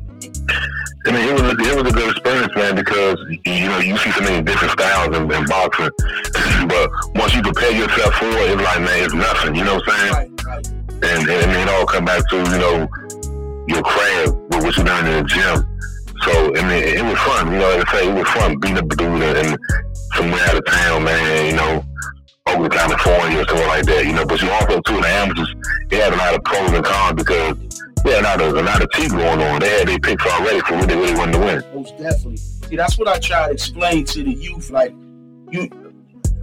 I 1.05 1.11
mean, 1.11 1.29
it 1.29 1.35
was 1.35 1.43
a, 1.43 1.55
it 1.59 1.83
was 1.83 1.93
a 1.93 1.95
good 1.95 2.11
experience, 2.11 2.55
man, 2.55 2.77
because 2.77 3.19
you 3.45 3.67
know 3.67 3.79
you 3.79 3.97
see 3.99 4.13
so 4.13 4.21
many 4.23 4.41
different 4.43 4.73
styles 4.73 5.17
in, 5.17 5.27
in 5.31 5.45
boxing, 5.47 5.91
but 6.69 6.91
once 7.17 7.35
you 7.35 7.43
prepare 7.43 7.73
yourself 7.73 8.15
for 8.15 8.31
it, 8.31 8.55
it's 8.55 8.63
like 8.63 8.81
man, 8.81 9.03
it's 9.03 9.15
nothing. 9.15 9.57
You 9.57 9.65
know 9.65 9.75
what 9.77 9.89
I'm 9.89 9.99
saying? 9.99 10.13
Right. 10.13 10.31
Right. 10.47 10.67
And, 11.03 11.29
and, 11.29 11.51
and 11.51 11.51
it 11.51 11.69
all 11.75 11.87
come 11.87 12.05
back 12.05 12.23
to 12.31 12.37
you 12.37 12.59
know 12.59 12.87
your 13.67 13.83
craft, 13.83 14.31
what 14.55 14.63
what 14.63 14.77
you 14.77 14.85
done 14.85 15.07
in 15.07 15.23
the 15.23 15.29
gym. 15.29 15.67
So 16.23 16.31
I 16.55 16.63
mean, 16.71 16.83
it 16.95 17.03
was 17.03 17.19
fun. 17.19 17.51
You 17.51 17.59
know, 17.59 17.77
like 17.77 17.89
I 17.89 17.99
say, 17.99 18.09
it 18.09 18.15
was 18.15 18.29
fun 18.29 18.61
beating 18.61 18.79
up 18.79 18.87
a 18.87 18.95
dude 18.95 19.23
and 19.43 19.59
somewhere 20.15 20.45
out 20.47 20.57
of 20.57 20.67
town, 20.67 21.03
man. 21.03 21.47
You 21.51 21.57
know, 21.57 21.85
Oakland, 22.47 22.73
California, 22.73 23.41
or 23.41 23.45
something 23.49 23.67
like 23.67 23.87
that. 23.87 24.07
You 24.07 24.13
know, 24.13 24.25
but 24.25 24.41
you 24.41 24.51
also 24.51 24.81
too 24.83 25.01
the 25.01 25.09
amateurs, 25.09 25.55
it 25.91 25.99
had 25.99 26.13
a 26.13 26.17
lot 26.17 26.35
of 26.35 26.45
pros 26.45 26.71
and 26.71 26.85
cons 26.85 27.19
because 27.19 27.72
Yeah, 28.05 28.21
now 28.21 28.37
there's 28.37 28.55
a 28.55 28.63
lot 28.63 28.83
of 28.83 28.91
tea 28.93 29.09
going 29.09 29.41
on. 29.41 29.61
They 29.61 29.69
had 29.69 29.89
their 29.89 29.99
picks 29.99 30.27
already 30.27 30.61
for 30.61 30.77
what 30.77 30.89
they 30.89 30.97
really 30.97 31.15
wanted 31.15 31.33
to 31.33 31.39
win. 31.39 31.65
Most 31.75 31.97
definitely. 31.99 32.37
See, 32.37 32.77
that's 32.77 32.99
what 32.99 33.09
I 33.09 33.19
try 33.19 33.47
to 33.47 33.53
explain 33.53 34.05
to 34.07 34.23
the 34.25 34.33
youth. 34.33 34.71
Like, 34.71 34.93
you, 35.51 35.69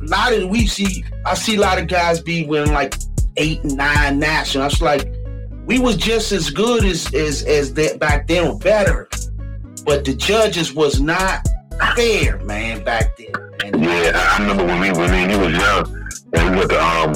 a 0.02 0.06
lot 0.06 0.34
of 0.34 0.50
we 0.50 0.68
see, 0.68 1.04
I 1.26 1.34
see 1.34 1.56
a 1.56 1.60
lot 1.60 1.78
of 1.78 1.88
guys 1.88 2.22
be 2.22 2.46
winning 2.46 2.74
like 2.74 2.96
eight, 3.38 3.64
nine 3.66 4.20
national. 4.20 4.64
I 4.64 4.68
was 4.68 4.82
like, 4.82 5.14
we 5.66 5.80
was 5.80 5.98
just 5.98 6.32
as 6.32 6.50
good 6.50 6.86
as 6.86 7.14
as 7.14 7.44
as 7.44 7.74
that 7.74 8.00
back 8.00 8.28
then, 8.28 8.48
or 8.48 8.58
better. 8.58 9.10
But 9.86 10.06
the 10.06 10.16
judges 10.16 10.74
was 10.74 11.00
not 11.02 11.48
fair, 11.96 12.40
man, 12.40 12.84
back 12.84 13.18
then. 13.18 13.28
And 13.64 13.84
yeah, 13.84 14.12
I 14.16 14.42
remember 14.42 14.66
when 14.66 14.80
we 14.80 14.92
when 14.92 15.30
we, 15.30 15.38
was 15.38 15.54
young 15.54 16.10
and 16.34 16.52
we 16.52 16.58
went 16.58 16.70
to 16.72 16.84
um 16.84 17.14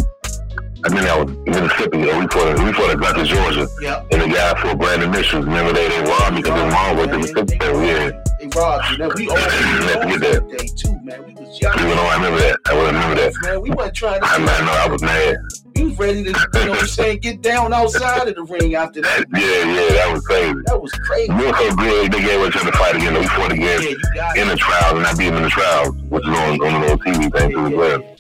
I 0.86 0.90
mean, 0.90 1.06
I 1.08 1.24
was 1.24 1.32
Mississippi, 1.48 1.98
you 1.98 2.06
know, 2.08 2.20
we 2.20 2.28
fought, 2.28 2.60
we 2.60 2.74
fought 2.74 2.92
Atlanta, 2.92 3.24
Georgia. 3.24 3.68
Yep. 3.80 4.08
And 4.12 4.22
the 4.22 4.28
guy 4.28 4.60
for 4.60 4.76
Brandon 4.76 5.12
Mitchell, 5.12 5.42
remember 5.42 5.72
they, 5.72 5.88
they 5.88 6.02
robbed 6.04 6.36
me 6.36 6.42
because 6.42 6.60
his 6.60 6.74
mom 6.74 6.98
was 6.98 7.08
in 7.08 7.20
Mississippi. 7.22 7.56
Yeah. 7.62 8.12
They 8.40 8.48
robbed 8.52 9.00
you. 9.00 9.08
we 9.16 9.30
all 9.30 9.38
had 9.38 10.02
to 10.02 10.20
get 10.20 10.20
that. 10.20 10.58
day 10.58 10.68
too, 10.76 11.00
man. 11.00 11.24
We 11.26 11.36
was 11.36 11.62
young. 11.62 11.80
You 11.80 11.96
know, 11.96 12.04
I 12.04 12.16
remember 12.16 12.40
that. 12.40 12.60
I 12.68 12.76
remember 12.76 13.16
that. 13.16 13.34
Man, 13.44 13.62
we 13.62 13.70
weren't 13.72 13.96
trying 13.96 14.20
to. 14.20 14.28
I, 14.28 14.36
I 14.36 14.40
know, 14.40 14.72
I 14.74 14.88
was 14.90 15.02
mad. 15.02 15.38
He 15.74 15.86
was 15.86 15.98
ready 15.98 16.24
to, 16.26 16.30
you 16.30 16.66
know 16.66 16.72
what 16.72 16.82
I'm 16.82 16.88
saying, 16.88 17.20
get 17.20 17.42
down 17.42 17.74
outside 17.74 18.28
of 18.28 18.36
the 18.36 18.44
ring 18.44 18.76
after 18.76 19.02
that. 19.02 19.26
Yeah, 19.34 19.64
yeah, 19.64 19.94
that 20.04 20.12
was 20.12 20.22
crazy. 20.28 20.54
That 20.66 20.82
was 20.82 20.92
crazy. 20.92 21.32
We 21.32 21.48
were 21.48 21.58
so 21.58 21.76
good, 21.76 22.12
they 22.12 22.22
gave 22.22 22.42
us 22.42 22.56
a 22.56 22.72
fight 22.74 22.98
again. 22.98 23.14
We 23.14 23.26
fought 23.28 23.54
again 23.54 23.96
yeah, 24.14 24.34
in 24.36 24.50
the 24.50 24.56
trials, 24.56 24.98
and 24.98 25.08
I 25.08 25.16
beat 25.16 25.28
him 25.28 25.36
in 25.36 25.44
the 25.44 25.50
trials, 25.50 25.96
which 26.10 26.24
is 26.24 26.30
on, 26.30 26.62
on 26.62 26.74
the 26.74 26.80
little 26.80 27.00
TV 27.00 27.32
thing 27.32 27.52
yeah, 27.52 27.68
as 27.68 27.74
well 27.74 28.02
you 28.02 28.13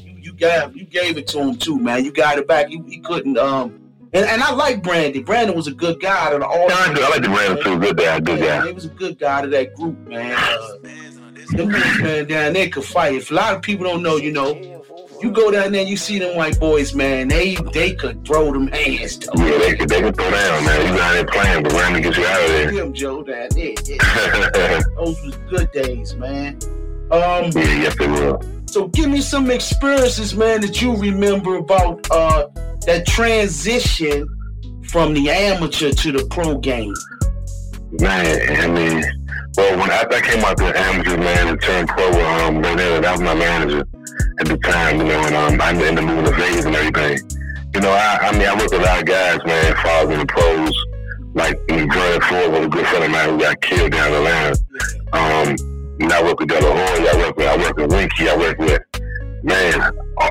gave 0.43 0.75
you 0.75 0.85
gave 0.85 1.17
it 1.17 1.27
to 1.27 1.39
him 1.39 1.57
too, 1.57 1.79
man. 1.79 2.03
You 2.05 2.11
got 2.11 2.37
it 2.37 2.47
back. 2.47 2.69
You, 2.69 2.83
he 2.83 2.99
couldn't. 2.99 3.37
Um, 3.37 3.79
and, 4.13 4.25
and 4.25 4.43
I 4.43 4.53
like 4.53 4.83
Brandon. 4.83 5.23
Brandon 5.23 5.55
was 5.55 5.67
a 5.67 5.73
good 5.73 5.99
guy 5.99 6.29
to 6.29 6.45
all. 6.45 6.69
Yeah, 6.69 6.75
I, 6.77 6.95
I 6.95 7.09
like 7.09 7.21
the 7.21 7.29
Brandon 7.29 7.63
too. 7.63 7.79
Good 7.79 7.97
guy, 7.97 8.19
good 8.19 8.39
guy. 8.39 8.67
He 8.67 8.73
was 8.73 8.85
a 8.85 8.89
good 8.89 9.17
guy 9.17 9.41
to 9.41 9.47
that 9.47 9.73
group, 9.73 9.97
man. 10.07 10.35
Uh, 10.37 10.77
them 11.55 11.69
man 11.69 12.27
down 12.27 12.53
there 12.53 12.69
could 12.69 12.83
fight. 12.83 13.15
If 13.15 13.31
a 13.31 13.33
lot 13.33 13.55
of 13.55 13.61
people 13.61 13.85
don't 13.85 14.03
know, 14.03 14.17
you 14.17 14.31
know, 14.31 14.53
you 15.21 15.31
go 15.31 15.51
down 15.51 15.71
there, 15.71 15.81
and 15.81 15.89
you 15.89 15.97
see 15.97 16.19
them 16.19 16.35
white 16.35 16.59
boys, 16.59 16.93
man. 16.93 17.27
They 17.27 17.55
they 17.73 17.93
could 17.93 18.25
throw 18.25 18.51
them 18.51 18.67
hands. 18.67 19.17
Though. 19.19 19.43
Yeah, 19.43 19.57
they 19.57 19.75
could 19.75 19.89
they 19.89 20.01
could 20.01 20.15
throw 20.15 20.29
down, 20.29 20.65
man. 20.65 20.81
You 20.81 20.97
down 20.97 21.13
there 21.13 21.25
playing, 21.25 21.63
but 21.63 21.71
Brandon 21.71 22.01
gets 22.01 22.17
you 22.17 22.25
out 22.25 22.41
of 22.41 22.47
there. 22.49 22.71
Him, 22.71 22.93
Joe, 22.93 23.23
down 23.23 23.47
there. 23.51 23.73
Yeah. 23.85 24.81
Those 24.97 25.21
was 25.23 25.35
good 25.49 25.71
days, 25.71 26.15
man. 26.15 26.59
Um, 27.11 27.51
yeah, 27.51 27.81
yes, 27.81 27.97
they 27.97 28.07
were. 28.07 28.39
So 28.73 28.87
give 28.87 29.07
me 29.07 29.21
some 29.21 29.51
experiences, 29.51 30.33
man, 30.35 30.61
that 30.61 30.81
you 30.81 30.95
remember 30.95 31.57
about 31.57 32.09
uh, 32.09 32.47
that 32.87 33.05
transition 33.05 34.27
from 34.89 35.13
the 35.13 35.29
amateur 35.29 35.91
to 35.91 36.11
the 36.11 36.25
pro 36.31 36.57
game. 36.57 36.95
Man, 37.99 38.25
I 38.49 38.65
mean, 38.65 39.05
well, 39.55 39.77
when 39.77 39.91
after 39.91 40.15
I 40.15 40.21
came 40.21 40.43
out 40.43 40.57
the 40.57 40.75
amateur, 40.75 41.17
man, 41.17 41.49
and 41.49 41.61
turned 41.61 41.87
pro, 41.87 42.03
um, 42.07 42.63
that 42.63 43.11
was 43.11 43.21
my 43.21 43.35
manager 43.35 43.81
at 44.39 44.47
the 44.47 44.57
time, 44.57 44.97
you 44.97 45.03
know, 45.03 45.19
and 45.21 45.35
um, 45.35 45.61
I'm 45.61 45.79
in 45.79 45.93
the 45.93 46.01
moving 46.01 46.25
to 46.25 46.31
Vegas 46.31 46.65
and 46.65 46.75
everything. 46.75 47.19
You 47.75 47.81
know, 47.81 47.91
I, 47.91 48.17
I 48.23 48.31
mean, 48.31 48.47
I 48.47 48.55
worked 48.55 48.71
with 48.71 48.81
a 48.81 48.85
lot 48.85 49.01
of 49.01 49.05
guys, 49.05 49.37
man, 49.45 50.11
in 50.11 50.17
the 50.17 50.25
pros, 50.25 50.75
like 51.35 51.59
Grant 51.67 52.23
Ford 52.23 52.51
was 52.51 52.65
a 52.65 52.69
good 52.69 52.87
friend 52.87 53.03
of 53.03 53.11
mine 53.11 53.29
who 53.29 53.39
got 53.39 53.61
killed 53.61 53.91
down 53.91 54.11
the 54.11 54.19
line. 54.19 54.55
Um, 55.13 55.72
and 55.99 56.11
I 56.11 56.23
work 56.23 56.39
with 56.39 56.49
De 56.49 56.59
La 56.59 56.71
Hoya, 56.71 57.11
I 57.11 57.17
work 57.17 57.37
with, 57.37 57.47
I 57.47 57.57
work 57.57 57.77
with 57.77 57.91
Winky, 57.91 58.29
I 58.29 58.37
work 58.37 58.57
with, 58.57 58.81
man, 59.43 59.79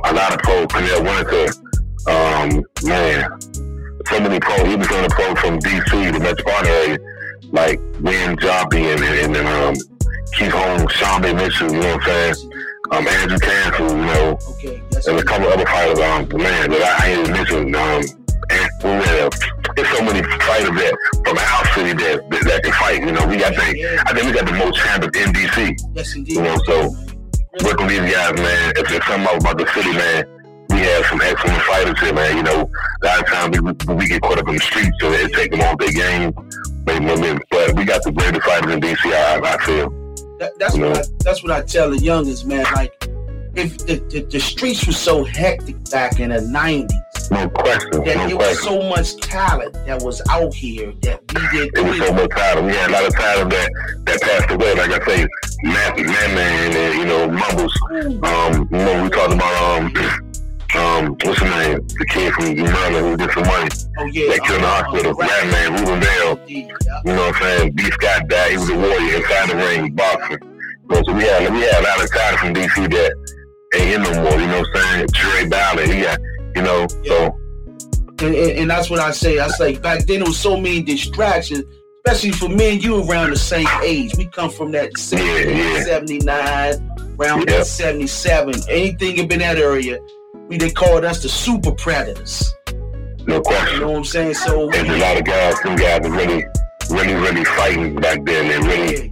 a 0.05 0.13
lot 0.13 0.33
of 0.33 0.41
pros, 0.41 0.67
Pernell 0.67 1.03
Winter, 1.03 1.53
um, 2.11 2.65
man, 2.85 3.41
so 4.07 4.21
many 4.21 4.41
pros, 4.41 4.61
even 4.61 4.85
some 4.85 5.05
of 5.05 5.11
the 5.11 5.15
pro 5.15 5.35
from 5.37 5.59
DC, 5.61 6.13
the 6.13 6.19
metropolitan 6.19 6.71
area, 6.71 6.99
like 7.53 7.79
Win 8.01 8.37
Joppy 8.37 8.93
and, 8.93 9.03
and, 9.03 9.37
and 9.37 9.49
um, 9.49 9.75
Keith 10.33 10.53
Holmes, 10.53 10.91
Sharmba 10.93 11.35
Mitchell, 11.35 11.73
you 11.73 11.81
know 11.81 11.97
what 11.97 12.09
I'm 12.09 12.35
saying? 12.35 12.53
Um, 12.91 13.09
Andrew 13.09 13.39
Council, 13.39 13.89
you 13.89 14.05
know, 14.05 14.39
okay, 14.51 14.83
and 15.07 15.19
a 15.19 15.23
couple 15.23 15.49
other 15.49 15.65
fighters, 15.65 15.99
um, 16.01 16.29
man, 16.39 16.71
that 16.71 17.01
I 17.01 17.13
ain't 17.13 17.31
mentioned, 17.31 17.77
um, 17.77 18.03
and 18.51 18.71
there's 19.77 19.89
so 19.89 20.05
many 20.05 20.23
fighters 20.45 20.75
that 20.77 20.95
from 21.25 21.39
our 21.39 21.65
city 21.75 21.93
that, 21.95 22.29
that, 22.31 22.45
that 22.45 22.63
can 22.63 22.73
fight. 22.73 23.01
You 23.05 23.13
know, 23.13 23.27
we 23.27 23.37
got 23.37 23.55
think 23.55 23.79
I 24.07 24.13
think 24.13 24.27
we 24.27 24.33
got 24.33 24.47
the 24.47 24.53
most 24.53 24.79
champions 24.79 25.17
in 25.17 25.33
DC. 25.33 25.79
Yes, 25.95 26.15
indeed. 26.15 26.37
You 26.37 26.43
know, 26.43 26.57
so 26.67 26.91
working 27.65 27.87
with 27.87 28.03
these 28.03 28.13
guys, 28.13 28.35
man. 28.37 28.73
If 28.77 28.89
there's 28.89 29.07
something 29.07 29.37
about 29.37 29.59
the 29.59 29.67
city, 29.75 29.93
man, 29.93 30.25
we 30.71 30.79
have 30.81 31.05
some 31.07 31.21
excellent 31.21 31.63
fighters 31.63 32.01
here, 32.01 32.15
man. 32.15 32.37
You 32.37 32.43
know, 32.43 32.71
a 32.71 33.07
lot 33.07 33.21
of 33.21 33.27
times 33.27 33.61
we, 33.61 33.95
we 33.95 34.09
get 34.09 34.23
caught 34.23 34.39
up 34.39 34.49
in 34.49 34.55
the 34.55 34.61
streets, 34.61 34.97
so 35.01 35.13
it 35.13 35.33
take 35.33 35.51
them 35.51 35.61
all 35.61 35.77
their 35.77 35.93
game. 35.93 36.33
But 36.85 37.01
we 37.75 37.85
got 37.85 38.03
the 38.03 38.13
greatest 38.13 38.43
fighters 38.43 38.73
in 38.73 38.81
DC. 38.81 39.07
I, 39.07 39.41
I 39.41 39.57
feel. 39.65 39.91
That, 40.39 40.53
that's 40.59 40.77
you 40.77 40.85
what 40.85 40.99
I, 40.99 41.03
that's 41.21 41.43
what 41.43 41.53
I 41.53 41.63
tell 41.63 41.91
the 41.91 41.99
youngest 41.99 42.47
man. 42.47 42.65
Like, 42.75 42.93
if 43.55 43.79
the, 43.87 44.03
the, 44.11 44.27
the 44.29 44.41
streets 44.41 44.87
were 44.87 44.93
so 44.93 45.25
hectic 45.25 45.77
back 45.91 46.19
in 46.19 46.31
the 46.31 46.39
'90s, 46.39 46.91
no 47.33 47.49
question. 47.49 48.05
That 48.05 48.17
no 48.29 48.37
question. 48.37 48.39
was 48.39 48.63
so 48.63 48.83
much 48.89 49.17
talent 49.21 49.73
that 49.87 50.03
was 50.03 50.23
out 50.31 50.55
here 50.55 50.93
that 51.03 51.21
we 51.35 51.59
did. 51.59 51.77
It 51.77 51.85
was 51.85 51.99
so 51.99 52.13
much 52.13 52.31
talent. 52.31 52.67
We 52.67 52.75
had 52.75 52.91
a 52.91 52.93
lot 52.93 53.07
of 53.07 53.15
talent 53.15 53.51
that 53.51 53.71
that 54.07 54.21
passed 54.21 54.51
away. 54.51 54.75
Like 54.75 54.91
I 54.91 55.07
say, 55.07 55.27
Matt, 55.63 55.97
Man 55.97 56.35
Man, 56.35 56.77
and 56.77 56.99
you 56.99 57.07
know 57.07 57.29
Mumbles. 57.29 57.75
Um, 58.23 58.69
you 58.71 58.79
know 58.79 59.03
we 59.03 59.11
talked 59.11 59.35
about 59.35 59.81
um. 59.81 59.93
Um, 60.75 61.19
what's 61.21 61.39
his 61.39 61.51
name? 61.51 61.87
The 61.87 62.07
kid 62.09 62.33
from 62.33 62.57
Maryland 62.57 63.05
who 63.05 63.17
did 63.19 63.31
some 63.35 63.47
money. 63.47 63.69
Oh 63.99 64.07
yeah. 64.07 64.33
That 64.33 64.41
killed 64.41 64.57
in 64.57 64.63
the 64.63 64.69
hospital. 64.69 65.13
Uh, 65.13 65.27
Rat 65.29 65.47
Man, 65.53 65.73
Ruben 65.77 66.01
Bell. 66.01 66.41
Yeah. 66.49 67.01
You 67.05 67.13
know 67.13 67.29
what 67.29 67.37
I'm 67.37 67.43
saying? 67.43 67.73
B. 67.73 67.83
Scott 67.91 68.27
died. 68.29 68.53
He 68.53 68.57
was 68.57 68.71
a 68.71 68.79
warrior 68.79 69.17
inside 69.21 69.51
the 69.51 69.57
ring, 69.57 69.93
boxing. 69.93 70.39
So 70.89 71.13
we 71.13 71.25
had 71.25 71.53
we 71.53 71.61
had 71.61 71.77
a 71.77 71.85
lot 71.85 72.03
of 72.03 72.11
talent 72.11 72.39
from 72.41 72.55
DC 72.55 72.89
that 72.89 73.13
ain't 73.75 73.95
in 73.97 74.03
no 74.03 74.13
more. 74.25 74.41
You 74.41 74.47
know 74.47 74.61
what 74.61 74.77
I'm 74.77 74.83
saying? 74.83 75.09
Trey 75.13 75.49
Ballard, 75.49 75.89
he 75.89 76.01
got 76.01 76.19
you 76.55 76.63
know, 76.63 76.87
so. 77.05 77.39
And, 78.19 78.35
and, 78.35 78.59
and, 78.59 78.71
that's 78.71 78.89
what 78.89 79.01
I 79.01 79.11
say. 79.11 79.39
I 79.39 79.49
say 79.49 79.77
back 79.77 80.07
then 80.07 80.21
there 80.21 80.29
was 80.29 80.39
so 80.39 80.57
many 80.57 80.83
distractions, 80.83 81.65
especially 82.05 82.33
for 82.33 82.49
me 82.49 82.75
and 82.75 82.85
you 82.85 83.09
around 83.09 83.31
the 83.31 83.37
same 83.37 83.67
age. 83.83 84.13
We 84.17 84.27
come 84.27 84.51
from 84.51 84.71
that 84.73 84.97
70, 84.97 85.51
yeah, 85.51 85.77
yeah. 85.79 85.85
79, 85.85 86.91
around 87.19 87.49
yeah. 87.49 87.63
77. 87.63 88.55
Anything 88.69 89.21
up 89.21 89.31
in 89.33 89.41
that 89.41 89.59
area, 89.59 89.99
we 90.49 90.57
they 90.57 90.71
called 90.71 91.05
us 91.05 91.23
the 91.23 91.29
super 91.29 91.73
predators. 91.73 92.53
No 93.27 93.41
question. 93.41 93.75
You 93.75 93.81
know 93.81 93.91
what 93.91 93.99
I'm 93.99 94.05
saying? 94.05 94.35
So 94.35 94.69
there's 94.69 94.89
a 94.89 94.99
lot 94.99 95.19
of 95.19 95.25
guys, 95.25 95.61
some 95.61 95.77
guys 95.77 96.07
are 96.07 96.11
really, 96.11 96.45
really, 96.91 97.15
really 97.15 97.45
fighting 97.45 97.97
back 97.97 98.25
then. 98.25 98.49
They 98.49 98.69
really 98.69 99.11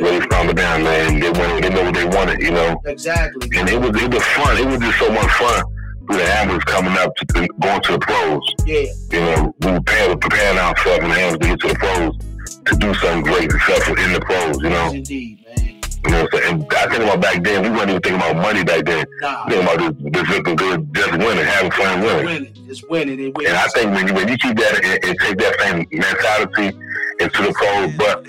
really 0.00 0.26
calm 0.26 0.48
it 0.48 0.56
down, 0.56 0.82
man. 0.82 1.20
They 1.20 1.30
wanted, 1.30 1.64
they 1.64 1.70
know 1.70 1.84
what 1.84 1.94
they 1.94 2.04
wanted, 2.04 2.42
you 2.42 2.50
know. 2.50 2.80
Exactly. 2.84 3.48
And 3.56 3.68
it 3.68 3.80
was 3.80 4.02
it 4.02 4.12
was 4.12 4.24
fun. 4.24 4.56
It 4.58 4.66
was 4.66 4.78
just 4.78 4.98
so 4.98 5.10
much 5.12 5.30
fun 5.32 5.71
the 6.12 6.24
amateurs 6.24 6.64
coming 6.64 6.96
up 6.98 7.14
to 7.16 7.48
going 7.60 7.80
to 7.82 7.92
the 7.92 7.98
pros. 7.98 8.42
Yeah. 8.66 8.86
You 9.10 9.20
know, 9.20 9.54
we 9.60 9.72
were 9.72 9.80
preparing, 9.80 10.18
preparing 10.18 10.58
ourselves 10.58 11.02
and 11.02 11.12
the 11.12 11.16
amateurs 11.16 11.38
to 11.38 11.48
get 11.48 11.60
to 11.60 11.68
the 11.68 11.74
pros 11.74 12.32
to 12.64 12.76
do 12.76 12.94
something 12.94 13.22
great 13.22 13.52
and 13.52 13.52
successful 13.52 13.98
in 13.98 14.12
the 14.12 14.20
pros, 14.20 14.56
you 14.62 14.70
know? 14.70 14.92
Indeed, 14.92 15.44
man. 15.46 15.82
You 16.04 16.10
know 16.10 16.22
what 16.22 16.34
I'm 16.34 16.40
saying? 16.40 16.54
And 16.54 16.74
I 16.74 16.86
think 16.88 17.02
about 17.04 17.20
back 17.20 17.44
then, 17.44 17.62
we 17.62 17.70
weren't 17.70 17.90
even 17.90 18.02
thinking 18.02 18.16
about 18.16 18.36
money 18.36 18.64
back 18.64 18.84
then. 18.84 19.06
Nah. 19.20 19.46
Thinking 19.46 19.62
about 19.62 19.78
just, 19.78 20.14
just 20.14 20.30
looking 20.30 20.56
good, 20.56 20.94
just 20.94 21.12
winning, 21.12 21.44
having 21.44 21.70
fun 21.70 22.00
winning. 22.00 22.24
Winning, 22.24 22.66
just 22.66 22.90
winning 22.90 23.20
and 23.20 23.36
winning. 23.36 23.50
And 23.52 23.58
I 23.58 23.68
think 23.68 23.94
when 23.94 24.08
you, 24.08 24.14
when 24.14 24.28
you 24.28 24.36
keep 24.36 24.56
that 24.56 24.84
and, 24.84 25.04
and 25.04 25.18
take 25.20 25.38
that 25.38 25.60
same 25.60 25.86
mentality 25.92 26.76
into 27.20 27.42
the 27.42 27.52
pros, 27.52 27.96
but 27.96 28.26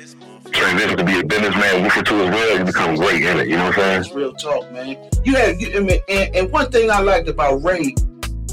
transition 0.63 0.98
to 0.98 1.03
be 1.03 1.20
a 1.20 1.24
businessman 1.24 1.84
with 1.84 1.98
it 1.98 2.05
too 2.05 2.22
as 2.24 2.29
well, 2.29 2.58
you 2.58 2.65
become 2.65 2.96
great 2.96 3.22
in 3.24 3.39
it. 3.39 3.48
You 3.48 3.58
know 3.58 3.65
what 3.65 3.77
I'm 3.77 3.82
saying? 3.82 4.01
That's 4.01 4.15
real 4.15 4.34
talk, 4.34 4.72
man. 4.72 5.10
You 5.24 5.36
had, 5.36 5.55
I 5.55 5.79
mean, 5.79 6.00
and, 6.10 6.36
and 6.36 6.51
one 6.51 6.72
thing 6.72 6.89
I 6.89 7.00
liked 7.01 7.27
about 7.27 7.63
Ray, 7.63 7.96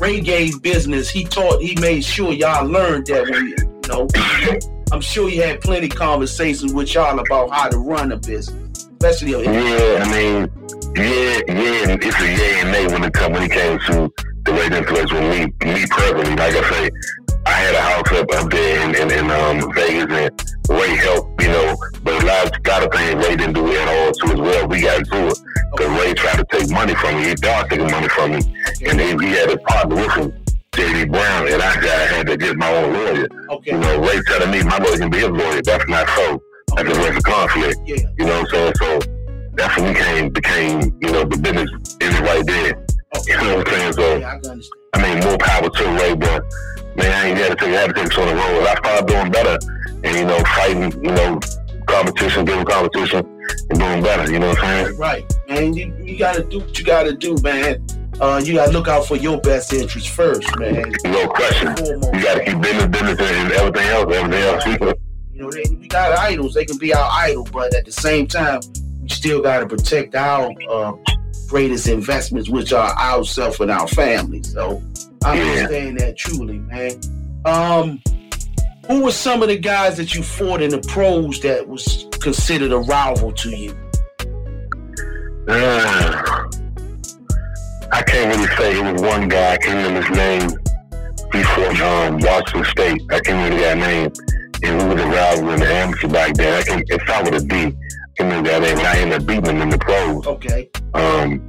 Ray 0.00 0.20
gave 0.20 0.60
business. 0.62 1.08
He 1.08 1.24
taught, 1.24 1.60
he 1.62 1.76
made 1.80 2.04
sure 2.04 2.32
y'all 2.32 2.66
learned 2.66 3.06
that 3.06 3.22
when 3.22 3.48
you, 3.48 3.56
you 3.58 3.88
know. 3.88 4.08
I'm 4.92 5.00
sure 5.00 5.28
he 5.28 5.36
had 5.36 5.60
plenty 5.60 5.88
conversations 5.88 6.72
with 6.72 6.92
y'all 6.94 7.16
about 7.20 7.50
how 7.50 7.68
to 7.68 7.78
run 7.78 8.10
a 8.10 8.16
business, 8.16 8.88
especially. 8.88 9.44
Yeah, 9.44 10.02
I 10.02 10.10
mean, 10.10 10.50
yeah, 10.96 11.38
yeah, 11.46 11.96
it's 12.00 12.20
a 12.20 12.26
yeah 12.26 12.62
and 12.62 12.72
nay 12.72 12.86
when 12.88 13.04
it 13.04 13.12
come 13.12 13.32
when 13.32 13.44
it 13.44 13.52
came 13.52 13.78
to 13.78 14.12
the 14.42 14.52
way 14.52 14.66
influence 14.66 15.12
with 15.12 15.22
me, 15.22 15.72
me 15.72 15.86
personally. 15.86 16.34
Like 16.34 16.56
I 16.56 16.70
say, 16.70 16.90
I 17.46 17.50
had 17.50 17.74
a 17.76 17.80
house 17.80 18.12
up 18.18 18.32
up 18.32 18.50
there 18.50 18.88
in, 18.88 18.96
in, 18.96 19.16
in 19.16 19.30
um, 19.30 19.72
Vegas, 19.74 20.10
and 20.10 20.49
Ray 20.68 20.96
helped, 20.96 21.42
you 21.42 21.48
know. 21.48 21.76
But 22.02 22.22
a 22.22 22.26
lot, 22.26 22.46
of, 22.46 22.84
of 22.84 22.92
things 22.92 23.26
Ray 23.26 23.36
didn't 23.36 23.54
do 23.54 23.72
at 23.72 23.88
all 23.88 24.12
too 24.12 24.32
as 24.32 24.40
well. 24.40 24.68
We 24.68 24.82
got 24.82 25.04
to 25.04 25.10
do 25.10 25.26
it 25.28 25.38
because 25.72 26.00
Ray 26.00 26.14
tried 26.14 26.36
to 26.36 26.46
take 26.50 26.70
money 26.70 26.94
from 26.94 27.16
me. 27.16 27.28
He 27.28 27.34
thought 27.34 27.68
taking 27.70 27.90
money 27.90 28.08
from 28.08 28.32
me, 28.32 28.40
and 28.86 29.00
he, 29.00 29.26
he 29.26 29.32
had 29.32 29.50
a 29.50 29.58
partner 29.58 29.96
with 29.96 30.12
him. 30.14 30.32
J.D. 30.74 31.06
Brown, 31.06 31.48
and 31.48 31.60
I 31.60 31.74
got 31.80 32.08
had 32.10 32.26
to 32.28 32.36
get 32.36 32.56
my 32.56 32.72
own 32.72 32.94
lawyer. 32.94 33.28
Okay. 33.50 33.72
You 33.72 33.78
know, 33.78 34.00
Ray 34.00 34.20
telling 34.26 34.50
me 34.52 34.62
my 34.62 34.78
lawyer 34.78 34.98
can 34.98 35.10
be 35.10 35.18
his 35.18 35.28
lawyer. 35.28 35.62
That's 35.62 35.88
not 35.88 36.08
so. 36.10 36.40
That's 36.76 36.96
a 36.96 37.00
way 37.02 37.12
for 37.12 37.20
conflict. 37.22 37.80
Yeah. 37.84 37.96
You 38.18 38.26
know 38.26 38.40
what 38.40 38.54
I'm 38.54 38.72
saying? 38.72 38.72
So 38.78 39.00
that's 39.54 39.76
when 39.76 39.88
we 39.88 40.00
came 40.00 40.30
became, 40.30 40.80
you 41.00 41.10
know, 41.10 41.24
the 41.24 41.36
business 41.36 41.70
is 42.00 42.20
right 42.20 42.46
there. 42.46 42.86
Okay. 43.16 43.32
You 43.32 43.48
know 43.48 43.56
what 43.56 43.68
I'm 43.68 43.74
saying? 43.74 43.92
So 43.94 44.16
yeah, 44.18 44.38
I, 44.94 44.98
I 44.98 45.02
mean, 45.02 45.24
more 45.24 45.38
power 45.38 45.68
to 45.68 45.84
Ray, 45.98 46.14
but 46.14 46.44
man, 46.96 47.10
I 47.10 47.28
ain't 47.28 47.38
had 47.38 47.50
to 47.50 47.56
take, 47.56 47.74
I 47.74 47.80
had 47.80 47.94
to 47.94 47.94
take 47.94 48.12
sort 48.12 48.28
of 48.28 48.34
role. 48.34 48.68
I 48.68 48.74
started 48.76 49.06
doing 49.08 49.30
better 49.32 49.58
and, 50.04 50.16
you 50.16 50.24
know, 50.24 50.38
fighting, 50.56 50.92
you 51.04 51.10
know, 51.10 51.40
competition, 51.86 52.44
giving 52.44 52.64
competition, 52.64 53.26
and 53.70 53.78
doing 53.78 54.02
better. 54.02 54.30
You 54.30 54.38
know 54.38 54.48
what 54.48 54.62
I'm 54.62 54.86
saying? 54.86 54.98
Right, 54.98 55.34
man. 55.48 55.74
You, 55.74 55.94
you 56.02 56.18
got 56.18 56.36
to 56.36 56.44
do 56.44 56.60
what 56.60 56.78
you 56.78 56.84
got 56.84 57.04
to 57.04 57.12
do, 57.12 57.36
man. 57.42 57.84
Uh, 58.20 58.40
you 58.44 58.54
got 58.54 58.66
to 58.66 58.72
look 58.72 58.86
out 58.86 59.06
for 59.06 59.16
your 59.16 59.40
best 59.40 59.72
interest 59.72 60.10
first, 60.10 60.46
man. 60.58 60.92
No 61.04 61.26
question. 61.28 61.68
You 61.86 62.22
got 62.22 62.34
to 62.34 62.44
keep 62.44 62.60
business, 62.60 62.86
business, 62.86 63.18
and 63.18 63.52
everything 63.52 63.88
else. 63.88 64.14
Everything 64.14 64.42
else. 64.42 64.66
You 65.32 65.42
know, 65.42 65.50
they, 65.50 65.64
we 65.74 65.88
got 65.88 66.18
idols. 66.18 66.52
They 66.52 66.66
can 66.66 66.76
be 66.76 66.92
our 66.92 67.10
idol, 67.10 67.48
but 67.50 67.74
at 67.74 67.86
the 67.86 67.92
same 67.92 68.26
time, 68.26 68.60
we 69.00 69.08
still 69.08 69.40
got 69.40 69.60
to 69.60 69.66
protect 69.66 70.14
our 70.14 70.52
uh, 70.68 70.92
greatest 71.48 71.88
investments, 71.88 72.50
which 72.50 72.74
are 72.74 72.94
ourselves 72.98 73.58
and 73.58 73.70
our 73.70 73.88
family. 73.88 74.42
So 74.42 74.82
I 75.24 75.36
yeah. 75.36 75.42
understand 75.42 76.00
that 76.00 76.18
truly, 76.18 76.58
man. 76.58 77.00
Um, 77.46 78.02
who 78.90 79.04
were 79.04 79.12
some 79.12 79.40
of 79.40 79.48
the 79.48 79.56
guys 79.56 79.96
that 79.96 80.16
you 80.16 80.22
fought 80.22 80.60
in 80.60 80.70
the 80.70 80.80
pros 80.80 81.38
that 81.40 81.68
was 81.68 82.06
considered 82.20 82.72
a 82.72 82.78
rival 82.78 83.30
to 83.32 83.50
you? 83.50 83.70
Uh, 85.46 86.48
I 87.92 88.02
can't 88.02 88.34
really 88.34 88.48
say. 88.56 88.78
It 88.78 88.92
was 88.92 89.00
one 89.00 89.28
guy. 89.28 89.52
I 89.52 89.56
can't 89.58 89.86
remember 89.86 90.02
his 90.02 90.16
name. 90.16 90.50
He 91.32 91.42
fought 91.44 91.80
um, 91.80 92.18
Washington 92.18 92.64
State. 92.64 93.02
I 93.10 93.20
can't 93.20 93.28
remember 93.28 93.60
that 93.60 93.78
name. 93.78 94.12
And 94.64 94.82
we 94.82 94.94
was 94.94 95.02
a 95.04 95.06
rival 95.06 95.50
in 95.50 95.60
the 95.60 95.66
amateur 95.72 96.08
back 96.08 96.34
then. 96.34 96.52
I 96.52 96.62
can 96.62 96.82
it 96.88 97.00
started 97.02 97.32
with 97.32 97.44
a 97.44 97.46
D. 97.46 97.56
I 97.56 97.60
can't 97.62 97.76
remember 98.18 98.50
that 98.50 98.62
name. 98.62 98.78
And 98.78 98.86
I 98.86 98.98
ended 98.98 99.20
up 99.20 99.26
beating 99.26 99.56
him 99.56 99.62
in 99.62 99.68
the 99.70 99.78
pros. 99.78 100.26
Okay. 100.26 100.68
Um, 100.94 101.48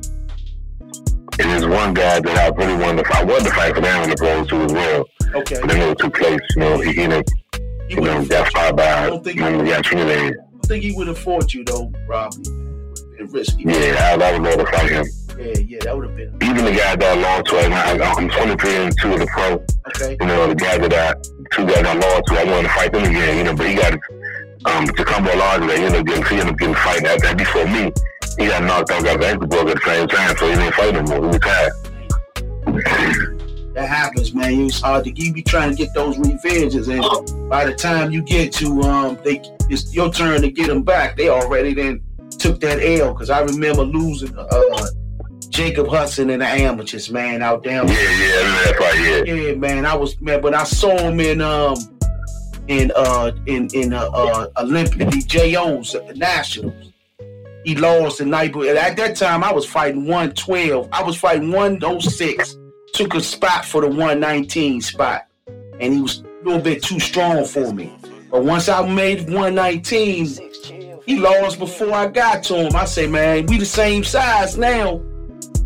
and 1.41 1.49
there's 1.49 1.65
one 1.65 1.93
guy 1.93 2.19
that 2.19 2.37
I 2.37 2.47
really 2.55 2.81
wanted 2.81 3.03
to 3.03 3.09
fight. 3.09 3.21
I 3.21 3.25
wanted 3.25 3.45
to 3.45 3.51
fight 3.51 3.75
for 3.75 3.81
the 3.81 4.15
pros 4.17 4.47
too 4.47 4.61
as 4.61 4.73
well. 4.73 5.05
Okay. 5.33 5.59
But 5.59 5.69
then 5.69 5.81
it 5.81 5.87
was 5.87 5.97
took 5.97 6.15
place. 6.15 6.39
You 6.55 6.61
know, 6.61 6.79
he 6.79 7.01
ended 7.01 7.27
you 7.89 8.01
know, 8.01 8.25
got 8.25 8.51
fired 8.51 8.77
by. 8.77 8.83
I 8.83 9.09
don't 9.09 9.23
think 9.23 9.35
he, 9.35 9.41
got 9.41 9.85
I 9.85 10.31
don't 10.31 10.65
think 10.65 10.83
he 10.83 10.91
would 10.93 11.07
have 11.07 11.17
fought 11.17 11.53
you 11.53 11.63
though, 11.65 11.91
Robbie. 12.07 12.43
Been 12.43 13.27
risky. 13.29 13.63
Yeah, 13.63 14.15
I, 14.19 14.23
I 14.23 14.31
would 14.31 14.43
love 14.43 14.57
to 14.59 14.65
fight 14.71 14.91
him. 14.91 15.05
Yeah, 15.37 15.57
yeah, 15.59 15.79
that 15.83 15.97
would 15.97 16.07
have 16.07 16.15
been. 16.15 16.37
Even 16.43 16.65
the 16.65 16.71
guy 16.71 16.95
that 16.95 17.17
I 17.17 17.21
lost 17.21 17.47
to, 17.47 17.57
I, 17.57 18.13
I'm 18.15 18.29
23 18.29 18.75
and 18.75 18.99
two 18.99 19.13
of 19.13 19.19
the 19.19 19.27
pro. 19.27 19.63
Okay. 19.87 20.17
You 20.19 20.27
know, 20.27 20.47
the 20.47 20.55
guy 20.55 20.77
that 20.77 20.93
I, 20.93 21.13
two 21.51 21.65
guys 21.65 21.83
I 21.83 21.93
lost 21.93 22.27
to, 22.27 22.39
I 22.39 22.43
wanted 22.45 22.63
to 22.63 22.73
fight 22.73 22.93
them 22.93 23.03
again. 23.03 23.37
You 23.37 23.43
know, 23.45 23.55
but 23.55 23.67
he 23.67 23.75
got 23.75 23.93
um, 23.93 24.85
Tacumbo 24.87 25.35
Large 25.35 25.67
that 25.67 25.79
ended 25.79 25.99
up 25.99 26.05
getting, 26.05 26.25
he 26.25 26.39
ended 26.39 26.53
up 26.53 26.59
getting 26.59 26.75
fight 26.75 27.03
that, 27.03 27.21
that 27.23 27.37
before 27.37 27.65
me. 27.67 27.91
He 28.37 28.47
got 28.47 28.63
knocked 28.63 28.91
out, 28.91 29.03
got 29.03 29.19
the 29.19 29.27
ankle 29.27 29.47
broke 29.47 29.69
at 29.69 29.75
the 29.75 29.81
same 29.85 30.07
time, 30.07 30.37
so 30.37 30.47
he 30.47 30.55
didn't 30.55 30.73
fight 30.73 30.93
no 30.93 31.01
more. 31.03 31.29
He 31.29 31.33
retired. 31.37 31.73
that 33.73 33.87
happens, 33.87 34.33
man. 34.33 34.65
It's 34.65 34.81
hard 34.81 35.03
to 35.05 35.11
you 35.11 35.33
be 35.33 35.43
trying 35.43 35.71
to 35.71 35.75
get 35.75 35.93
those 35.93 36.17
revenges, 36.17 36.87
and 36.87 37.01
by 37.49 37.65
the 37.65 37.73
time 37.75 38.11
you 38.11 38.21
get 38.21 38.53
to 38.53 38.81
um, 38.81 39.19
they 39.23 39.41
it's 39.69 39.93
your 39.93 40.11
turn 40.11 40.41
to 40.41 40.51
get 40.51 40.67
them 40.67 40.83
back. 40.83 41.17
They 41.17 41.29
already 41.29 41.73
then 41.73 42.01
took 42.29 42.59
that 42.61 42.79
L 42.81 43.13
because 43.13 43.29
I 43.29 43.41
remember 43.41 43.83
losing 43.83 44.35
uh, 44.37 44.87
Jacob 45.49 45.87
Hudson 45.87 46.29
in 46.29 46.39
the 46.39 46.45
amateurs, 46.45 47.11
man, 47.11 47.41
out 47.41 47.63
there. 47.63 47.85
Yeah, 47.85 47.91
yeah, 47.91 48.63
that's 48.63 48.79
right. 48.79 49.25
Yeah, 49.27 49.33
yeah, 49.33 49.55
man. 49.55 49.85
I 49.85 49.95
was 49.95 50.19
man, 50.21 50.41
but 50.41 50.53
I 50.53 50.63
saw 50.63 50.97
him 50.97 51.19
in 51.19 51.41
um 51.41 51.75
in 52.67 52.91
uh 52.95 53.31
in 53.45 53.67
in 53.73 53.93
uh, 53.93 54.09
uh 54.13 54.47
Olympic 54.57 55.09
the 55.09 55.23
JOs 55.27 55.95
nationals. 56.15 56.90
He 57.63 57.75
lost 57.75 58.17
the 58.17 58.25
night, 58.25 58.53
but 58.53 58.67
at 58.67 58.97
that 58.97 59.15
time 59.15 59.43
I 59.43 59.51
was 59.53 59.65
fighting 59.65 60.05
112. 60.05 60.89
I 60.91 61.03
was 61.03 61.15
fighting 61.15 61.51
106 61.51 62.57
took 62.93 63.13
a 63.15 63.21
spot 63.21 63.65
for 63.65 63.81
the 63.81 63.87
119 63.87 64.81
spot, 64.81 65.27
and 65.79 65.93
he 65.93 66.01
was 66.01 66.19
a 66.19 66.45
little 66.45 66.61
bit 66.61 66.83
too 66.83 66.99
strong 66.99 67.45
for 67.45 67.73
me. 67.73 67.93
But 68.29 68.43
once 68.43 68.69
I 68.69 68.87
made 68.87 69.29
119, 69.29 70.27
he 71.05 71.19
lost 71.19 71.59
before 71.59 71.93
I 71.93 72.07
got 72.07 72.43
to 72.45 72.55
him. 72.55 72.75
I 72.75 72.85
say, 72.85 73.07
man, 73.07 73.45
we 73.47 73.57
the 73.57 73.65
same 73.65 74.03
size 74.03 74.57
now. 74.57 75.01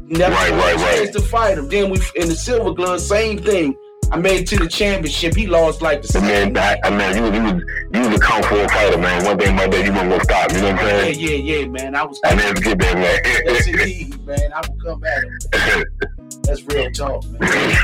Never 0.07 0.33
right, 0.35 0.51
right, 0.51 0.75
right. 0.75 1.13
to 1.13 1.21
fight 1.21 1.57
him. 1.57 1.67
Then 1.67 1.89
we 1.89 1.99
in 2.15 2.29
the 2.29 2.35
silver 2.35 2.73
glove, 2.73 3.01
same 3.01 3.39
thing. 3.39 3.75
I 4.15 4.17
made 4.17 4.43
it 4.43 4.47
to 4.47 4.55
the 4.55 4.69
championship. 4.69 5.35
He 5.35 5.45
lost 5.45 5.81
like 5.81 6.01
the 6.01 6.07
same. 6.07 6.53
Man, 6.53 6.55
I, 6.55 6.79
I 6.87 6.89
mean, 6.89 7.17
you 7.17 7.23
was, 7.23 7.35
you 7.35 7.43
was 7.43 7.63
you 7.91 7.99
was 7.99 8.15
a 8.15 8.19
kung 8.23 8.41
fu 8.43 8.55
fighter, 8.69 8.97
man. 8.97 9.25
One 9.25 9.37
thing 9.37 9.53
my 9.57 9.67
day, 9.67 9.83
you 9.83 9.91
weren't 9.91 10.09
gonna 10.09 10.23
stop. 10.23 10.53
You 10.53 10.61
know 10.61 10.71
what 10.71 10.79
I'm 10.79 10.87
saying? 10.87 11.19
Yeah, 11.19 11.29
yeah, 11.31 11.59
yeah, 11.59 11.67
man. 11.67 11.95
I 11.95 12.03
was. 12.05 12.17
I 12.23 12.33
never 12.33 12.61
get 12.61 12.79
that, 12.79 12.95
man. 12.95 13.19
yes, 13.43 13.67
indeed, 13.67 14.25
man. 14.25 14.53
I 14.55 14.61
will 14.63 14.79
come 14.79 15.03
at 15.03 15.21
him. 15.21 15.83
That's 16.47 16.63
real 16.63 16.89
talk, 16.91 17.25
man. 17.27 17.41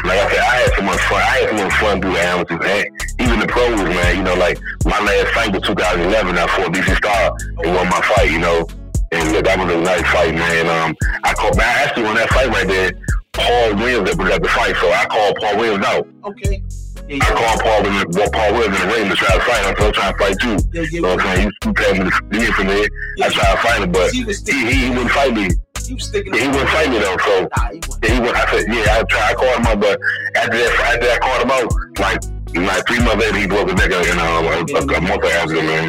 Like 0.08 0.24
I 0.24 0.32
said, 0.32 0.39
I 0.39 0.56
had 0.56 0.72
so 0.72 0.82
much 0.84 1.02
fun. 1.02 1.20
I 1.20 1.36
had 1.36 1.50
so 1.50 1.56
much 1.65 1.74
fun 1.74 2.02
through 2.02 2.13
the 2.13 2.20
amateurs, 2.24 2.60
man. 2.63 2.86
Even 3.20 3.39
the 3.41 3.48
pros, 3.48 3.84
man. 3.84 4.15
You 4.15 4.24
know, 4.24 4.36
like 4.36 4.58
my 4.86 5.04
last 5.04 5.34
fight 5.36 5.52
was 5.52 5.63
2011. 5.63 6.38
I 6.38 6.48
fought 6.48 6.72
DC 6.72 6.96
Star 6.96 7.36
and 7.60 7.76
won 7.76 7.89
my 7.89 8.00
fight. 8.15 8.32
You 8.32 8.39
know, 8.39 8.65
and 9.12 9.36
that 9.36 9.60
was 9.60 9.67
a 9.67 9.82
nice 9.82 10.08
fight, 10.08 10.34
man. 10.34 10.72
Um, 10.72 10.96
I 11.26 11.34
called. 11.34 11.58
Man, 11.58 11.67
I 11.67 11.84
actually 11.84 12.04
won 12.04 12.15
that 12.15 12.30
fight 12.30 12.48
right 12.48 12.67
there. 12.70 12.94
Paul 13.34 13.76
Williams 13.76 14.10
that 14.10 14.17
was 14.20 14.30
at 14.32 14.44
the 14.44 14.50
fight, 14.50 14.76
so 14.76 14.91
I 14.91 15.06
called 15.06 15.36
Paul 15.39 15.58
Williams 15.58 15.86
out. 15.86 16.08
Okay. 16.26 16.62
Yeah, 17.08 17.24
I 17.24 17.32
called 17.32 17.60
Paul 17.63 17.82
Williams, 17.84 18.15
the, 18.15 18.30
Paul 18.32 18.52
Williams 18.54 18.76
in 18.76 18.88
the 18.88 18.94
ring 18.94 19.10
to 19.10 19.15
try 19.15 19.32
to 19.36 19.44
fight 19.44 19.63
him, 19.63 19.76
so 19.80 19.88
I 19.88 19.91
trying 19.91 20.12
to 20.12 20.20
fight 20.20 20.38
too. 20.39 20.56
Yeah, 20.72 20.82
yeah, 20.82 20.88
you 20.91 21.02
know 21.02 21.15
what 21.15 21.26
I'm 21.26 21.36
saying? 21.36 21.52
He 21.63 21.72
passed 21.72 21.96
me 21.96 22.04
the 22.04 22.38
knee 22.38 22.52
from 22.52 22.67
there. 22.67 22.88
Yeah, 23.17 23.26
I 23.26 23.30
tried 23.30 23.52
to 23.56 23.62
fight 23.63 23.82
him, 23.84 23.91
but 23.91 24.12
he, 24.12 24.24
he, 24.24 24.84
he 24.84 24.89
wouldn't 24.91 25.12
fight 25.12 25.34
me. 25.34 25.48
He 25.88 25.94
was 25.96 26.04
sticking. 26.08 26.34
Yeah, 26.34 26.41
he 26.41 26.48
wouldn't 26.48 26.70
fight 26.70 26.89
me 26.91 27.00
though. 27.00 27.17
So 27.24 27.34
nah, 27.48 27.72
he, 27.72 27.80
yeah, 28.04 28.13
he 28.13 28.20
went. 28.20 28.36
I 28.36 28.46
said, 28.52 28.63
yeah, 28.67 29.00
I 29.00 29.04
tried. 29.08 29.32
I 29.32 29.34
called 29.34 29.60
him 29.60 29.67
out, 29.67 29.80
but 29.80 29.96
after 30.36 30.58
that, 30.60 30.72
after 30.91 31.08
I 31.08 31.17
called 31.20 31.41
him 31.44 31.52
out, 31.52 31.67
like 32.00 32.20
like 32.56 32.84
three 32.88 33.00
months 33.00 33.24
later, 33.24 33.39
he 33.39 33.48
broke 33.48 33.72
his 33.72 33.80
neck. 33.80 33.91
You 33.91 34.15
know, 34.15 34.44
a, 34.44 34.63
a, 34.76 34.82
a 34.91 35.02
month 35.02 35.24
after, 35.24 35.56
man. 35.56 35.88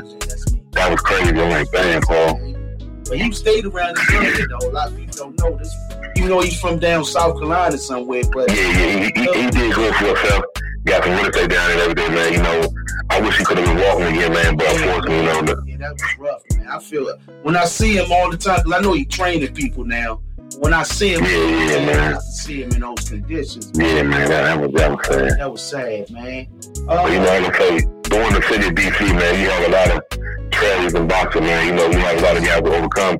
That 0.72 0.90
was 0.90 1.00
crazy. 1.02 1.30
I'm 1.30 1.50
like, 1.50 1.70
damn, 1.70 2.02
Paul. 2.02 2.38
But 3.12 3.20
he 3.20 3.30
stayed 3.32 3.66
around 3.66 3.94
the 3.94 4.14
area 4.14 4.46
though. 4.46 4.70
A 4.70 4.72
lot 4.72 4.88
of 4.88 4.96
people 4.96 5.14
don't 5.14 5.38
know 5.38 5.58
this. 5.58 5.76
Even 6.16 6.30
though 6.30 6.40
he's 6.40 6.58
from 6.58 6.78
down 6.78 7.04
South 7.04 7.34
Carolina 7.34 7.76
somewhere, 7.76 8.22
but 8.32 8.50
yeah, 8.50 8.56
yeah, 8.56 9.00
he, 9.00 9.02
he, 9.02 9.42
he 9.42 9.50
did 9.50 9.74
good 9.74 9.94
for 9.96 10.06
himself. 10.06 10.44
Got 10.84 11.04
some 11.04 11.12
real 11.16 11.26
estate 11.26 11.50
down 11.50 11.70
and 11.72 11.80
everything, 11.80 12.14
man. 12.14 12.32
You 12.32 12.42
know, 12.42 12.68
I 13.10 13.20
wish 13.20 13.36
he 13.36 13.44
could 13.44 13.58
have 13.58 13.66
been 13.66 13.76
walking 13.76 14.16
again, 14.16 14.32
man. 14.32 14.56
But 14.56 14.66
unfortunately, 14.72 15.16
you 15.16 15.22
know, 15.24 15.62
yeah, 15.66 15.76
that 15.76 15.92
was 15.92 16.18
rough, 16.18 16.42
man. 16.56 16.68
I 16.68 16.78
feel 16.78 17.06
it 17.08 17.20
when 17.42 17.54
I 17.54 17.66
see 17.66 17.98
him 17.98 18.10
all 18.10 18.30
the 18.30 18.38
time. 18.38 18.62
Cause 18.62 18.72
I 18.72 18.80
know 18.80 18.94
he 18.94 19.04
training 19.04 19.52
people 19.52 19.84
now 19.84 20.22
when 20.60 20.72
I 20.72 20.82
see 20.82 21.12
him, 21.12 21.22
yeah, 21.22 21.30
yeah, 21.30 21.84
man. 21.84 22.14
I 22.14 22.18
see 22.20 22.62
him 22.62 22.72
in 22.72 22.80
those 22.80 23.10
conditions. 23.10 23.72
Yeah, 23.74 24.04
man, 24.04 24.30
that, 24.30 24.56
that 24.56 24.58
was 24.58 24.72
that 24.72 24.90
was 24.90 25.06
sad. 25.06 25.38
That 25.38 25.52
was 25.52 25.62
sad, 25.62 26.10
man. 26.10 26.48
Uh, 26.88 27.02
but, 27.02 27.12
you 27.12 27.18
know, 27.18 27.24
like 27.26 27.60
I 27.60 27.78
say, 27.78 27.80
going 28.08 28.34
to 28.34 28.42
city 28.48 28.68
of 28.68 28.74
DC, 28.74 29.14
man, 29.14 29.38
you 29.38 29.50
have 29.50 29.68
a 29.68 29.70
lot 29.70 29.90
of 29.98 30.41
tragedies 30.62 30.94
in 30.94 31.08
boxing, 31.08 31.42
man. 31.42 31.66
You 31.66 31.74
know, 31.74 31.86
you 31.90 31.98
have 31.98 32.18
a 32.18 32.22
lot 32.22 32.36
of 32.36 32.44
guys 32.44 32.62
to 32.62 32.74
overcome 32.74 33.18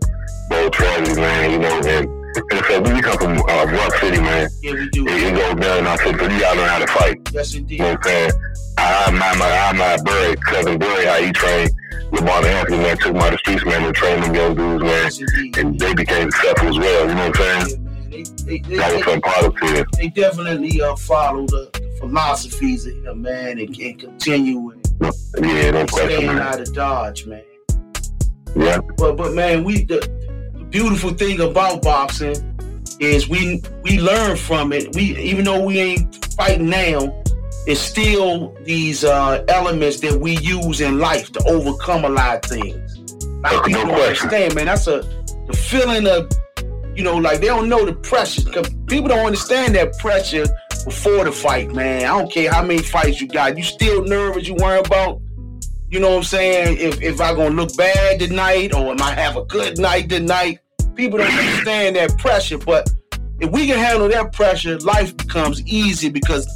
those 0.50 0.70
tragedies, 0.70 1.16
man. 1.16 1.50
You 1.50 1.58
know, 1.58 1.76
and 1.84 2.22
and 2.34 2.64
so 2.64 2.80
we 2.80 3.02
come 3.02 3.18
from 3.18 3.38
uh, 3.38 3.64
rough 3.66 3.94
city, 4.00 4.20
man. 4.20 4.48
Yeah, 4.62 4.72
we 4.72 4.88
do. 4.90 5.06
It, 5.06 5.22
it 5.22 5.34
goes 5.34 5.60
down 5.60 5.78
in 5.80 5.86
our 5.86 5.98
city, 5.98 6.16
but 6.16 6.30
you 6.30 6.40
gotta 6.40 6.60
learn 6.60 6.68
how 6.68 6.78
to 6.78 6.86
fight. 6.86 7.20
Yes, 7.32 7.54
indeed. 7.54 7.78
You 7.78 7.84
know 7.84 7.90
what 7.90 7.98
I'm 7.98 8.02
saying? 8.04 8.30
I, 8.78 9.04
I'm 9.06 9.18
not, 9.18 9.36
I'm 9.40 9.76
not 9.76 10.04
Burry, 10.04 10.36
cousin 10.36 10.78
Burry, 10.78 11.06
how 11.06 11.20
he 11.20 11.32
trained. 11.32 11.70
LeBron 12.12 12.44
Anthony, 12.44 12.78
man, 12.78 12.96
took 12.98 13.14
him 13.14 13.16
out 13.16 13.26
of 13.26 13.32
the 13.32 13.38
streets, 13.38 13.64
man, 13.64 13.84
and 13.84 13.94
trained 13.94 14.22
them 14.22 14.34
young 14.34 14.54
dudes, 14.54 14.82
man. 14.82 15.04
Yes, 15.04 15.58
and 15.58 15.78
they 15.78 15.94
became 15.94 16.30
successful 16.30 16.68
as 16.68 16.78
well, 16.78 17.08
you 17.08 17.14
know 17.14 17.28
what 17.28 17.40
I'm 17.40 17.66
saying? 17.66 17.88
Yeah, 18.10 18.24
they, 18.44 18.58
they, 18.58 18.76
that 18.76 18.94
was 18.94 19.04
some 19.04 19.20
positive. 19.20 19.86
They 19.96 20.08
definitely 20.08 20.80
uh, 20.82 20.96
follow 20.96 21.46
the, 21.46 21.70
the 21.72 21.96
philosophies 22.00 22.86
of 22.86 22.94
him, 23.04 23.22
man, 23.22 23.58
and, 23.58 23.76
and 23.78 23.98
continue 23.98 24.70
and 24.70 24.81
yeah, 25.40 25.70
no 25.70 25.86
question, 25.86 26.20
staying 26.20 26.28
out 26.28 26.60
of 26.60 26.72
Dodge, 26.74 27.26
man. 27.26 27.42
Yeah. 28.56 28.80
But 28.96 29.16
but 29.16 29.32
man, 29.34 29.64
we 29.64 29.84
the, 29.84 30.00
the 30.54 30.64
beautiful 30.64 31.10
thing 31.10 31.40
about 31.40 31.82
boxing 31.82 32.36
is 33.00 33.28
we 33.28 33.62
we 33.82 34.00
learn 34.00 34.36
from 34.36 34.72
it. 34.72 34.94
We 34.94 35.16
even 35.18 35.44
though 35.44 35.64
we 35.64 35.78
ain't 35.78 36.24
fighting 36.34 36.68
now, 36.68 37.22
it's 37.66 37.80
still 37.80 38.56
these 38.64 39.04
uh, 39.04 39.44
elements 39.48 40.00
that 40.00 40.18
we 40.20 40.38
use 40.38 40.80
in 40.80 40.98
life 40.98 41.32
to 41.32 41.42
overcome 41.44 42.04
a 42.04 42.08
lot 42.08 42.44
of 42.44 42.50
things. 42.50 42.98
Like 43.42 43.64
people 43.64 43.86
don't 43.86 44.00
understand, 44.00 44.54
man. 44.54 44.66
That's 44.66 44.86
a 44.86 45.00
the 45.46 45.56
feeling 45.56 46.06
of 46.06 46.30
you 46.94 47.02
know, 47.02 47.16
like 47.16 47.40
they 47.40 47.46
don't 47.46 47.68
know 47.68 47.84
the 47.84 47.94
pressure. 47.94 48.48
Cause 48.50 48.68
people 48.86 49.08
don't 49.08 49.26
understand 49.26 49.74
that 49.76 49.98
pressure 49.98 50.46
before 50.84 51.24
the 51.24 51.32
fight, 51.32 51.72
man. 51.72 52.04
I 52.04 52.18
don't 52.18 52.32
care 52.32 52.52
how 52.52 52.62
many 52.62 52.82
fights 52.82 53.20
you 53.20 53.28
got. 53.28 53.56
You 53.56 53.64
still 53.64 54.04
nervous, 54.04 54.46
you 54.48 54.54
worry 54.54 54.80
about, 54.80 55.20
you 55.88 56.00
know 56.00 56.10
what 56.10 56.16
I'm 56.18 56.22
saying, 56.24 56.78
if, 56.78 57.00
if 57.02 57.20
I 57.20 57.34
gonna 57.34 57.54
look 57.54 57.76
bad 57.76 58.20
tonight 58.20 58.74
or 58.74 58.92
am 58.92 59.02
I 59.02 59.12
have 59.14 59.36
a 59.36 59.44
good 59.44 59.78
night 59.78 60.08
tonight. 60.08 60.58
People 60.94 61.18
don't 61.18 61.32
understand 61.32 61.96
that 61.96 62.18
pressure, 62.18 62.58
but 62.58 62.90
if 63.40 63.50
we 63.50 63.66
can 63.66 63.78
handle 63.78 64.08
that 64.08 64.32
pressure, 64.32 64.78
life 64.80 65.16
becomes 65.16 65.62
easy 65.66 66.08
because 66.08 66.46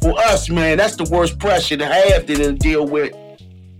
for 0.00 0.18
us, 0.18 0.50
man, 0.50 0.78
that's 0.78 0.96
the 0.96 1.04
worst 1.04 1.38
pressure 1.38 1.76
to 1.76 1.86
have 1.86 2.26
to 2.26 2.52
deal 2.52 2.86
with 2.86 3.14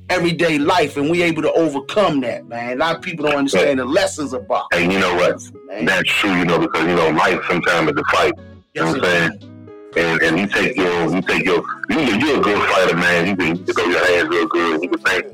everyday 0.08 0.58
life, 0.58 0.96
and 0.96 1.10
we 1.10 1.22
able 1.22 1.42
to 1.42 1.52
overcome 1.52 2.20
that, 2.20 2.46
man. 2.46 2.72
A 2.72 2.76
lot 2.76 2.96
of 2.96 3.02
people 3.02 3.26
don't 3.26 3.36
understand 3.36 3.78
the 3.78 3.84
lessons 3.84 4.32
about. 4.32 4.66
And 4.72 4.92
you 4.92 4.98
know 4.98 5.14
what? 5.14 5.40
Man. 5.66 5.84
That's 5.84 6.08
true, 6.08 6.34
you 6.34 6.44
know, 6.44 6.58
because 6.58 6.82
you 6.86 6.94
know 6.94 7.10
life 7.10 7.40
sometimes 7.48 7.90
is 7.90 7.96
a 7.98 8.04
fight. 8.16 8.32
You 8.74 8.82
know 8.82 8.92
what 8.92 9.04
I'm 9.04 9.40
saying? 9.40 9.53
And, 9.96 10.22
and 10.22 10.38
you 10.38 10.46
take 10.46 10.76
your 10.76 11.14
you 11.14 11.22
take 11.22 11.44
your 11.44 11.62
you 11.90 11.98
you're 11.98 12.38
a 12.38 12.42
good 12.42 12.70
fighter, 12.70 12.96
man. 12.96 13.26
You 13.26 13.36
can, 13.36 13.56
you 13.56 13.64
can 13.64 13.74
throw 13.74 13.86
your 13.86 14.06
hands 14.06 14.28
real 14.28 14.46
good. 14.46 14.82
You 14.82 14.88
can 14.88 14.98
think, 14.98 15.26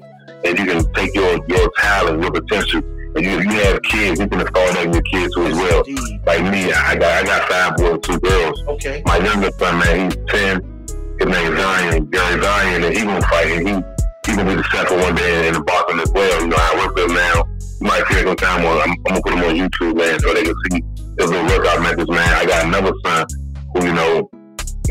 and 0.45 0.59
you 0.59 0.65
can 0.67 0.93
take 0.95 1.15
your 1.15 1.41
your 1.49 1.71
talent, 1.79 2.23
your 2.23 2.31
potential. 2.31 2.83
And 3.13 3.25
you, 3.25 3.41
you 3.43 3.59
have 3.67 3.83
kids, 3.83 4.21
you 4.21 4.29
can 4.29 4.41
install 4.41 4.73
that 4.73 4.87
in 4.87 4.93
your 4.93 5.03
kids 5.03 5.35
too 5.35 5.43
as 5.47 5.55
well. 5.55 5.83
Like 6.27 6.43
me, 6.47 6.71
I 6.73 6.95
got 6.95 7.11
I 7.11 7.23
got 7.25 7.49
five 7.49 7.77
boys, 7.77 7.99
two 8.03 8.21
girls. 8.21 8.63
Okay. 8.69 9.03
My 9.05 9.19
youngest 9.19 9.59
son, 9.59 9.79
man, 9.79 10.11
he's 10.11 10.17
ten. 10.29 10.63
His 11.19 11.29
name's 11.29 11.59
Zion, 11.59 12.07
Gary 12.07 12.41
Zion, 12.41 12.85
and 12.85 12.97
he 12.97 13.03
gonna 13.03 13.21
fight. 13.23 13.51
And 13.51 13.69
he 13.69 13.75
he 14.31 14.37
gonna 14.37 14.55
be 14.55 14.63
successful 14.63 14.99
one 14.99 15.15
day 15.17 15.49
in 15.49 15.55
the 15.55 15.61
boxing 15.61 15.99
as 15.99 16.11
well. 16.13 16.41
You 16.41 16.49
know, 16.49 16.57
I 16.57 16.87
work 16.87 16.95
with 16.95 17.11
him 17.11 17.17
now. 17.17 17.45
You 17.81 17.87
might 17.87 18.05
see 18.07 18.21
it 18.21 18.27
sometime 18.27 18.65
on. 18.65 18.79
I'm, 18.79 18.91
I'm 18.91 19.21
gonna 19.21 19.23
put 19.23 19.33
him 19.33 19.43
on 19.43 19.55
YouTube, 19.57 19.97
man, 19.97 20.21
so 20.21 20.33
they 20.33 20.45
can 20.45 20.55
see 20.71 20.85
his 21.19 21.31
little 21.31 21.47
workout 21.47 21.83
methods, 21.83 22.09
man. 22.09 22.35
I 22.35 22.47
got 22.47 22.65
another 22.67 22.93
son 23.05 23.27
who, 23.75 23.87
you 23.87 23.93
know, 23.93 24.31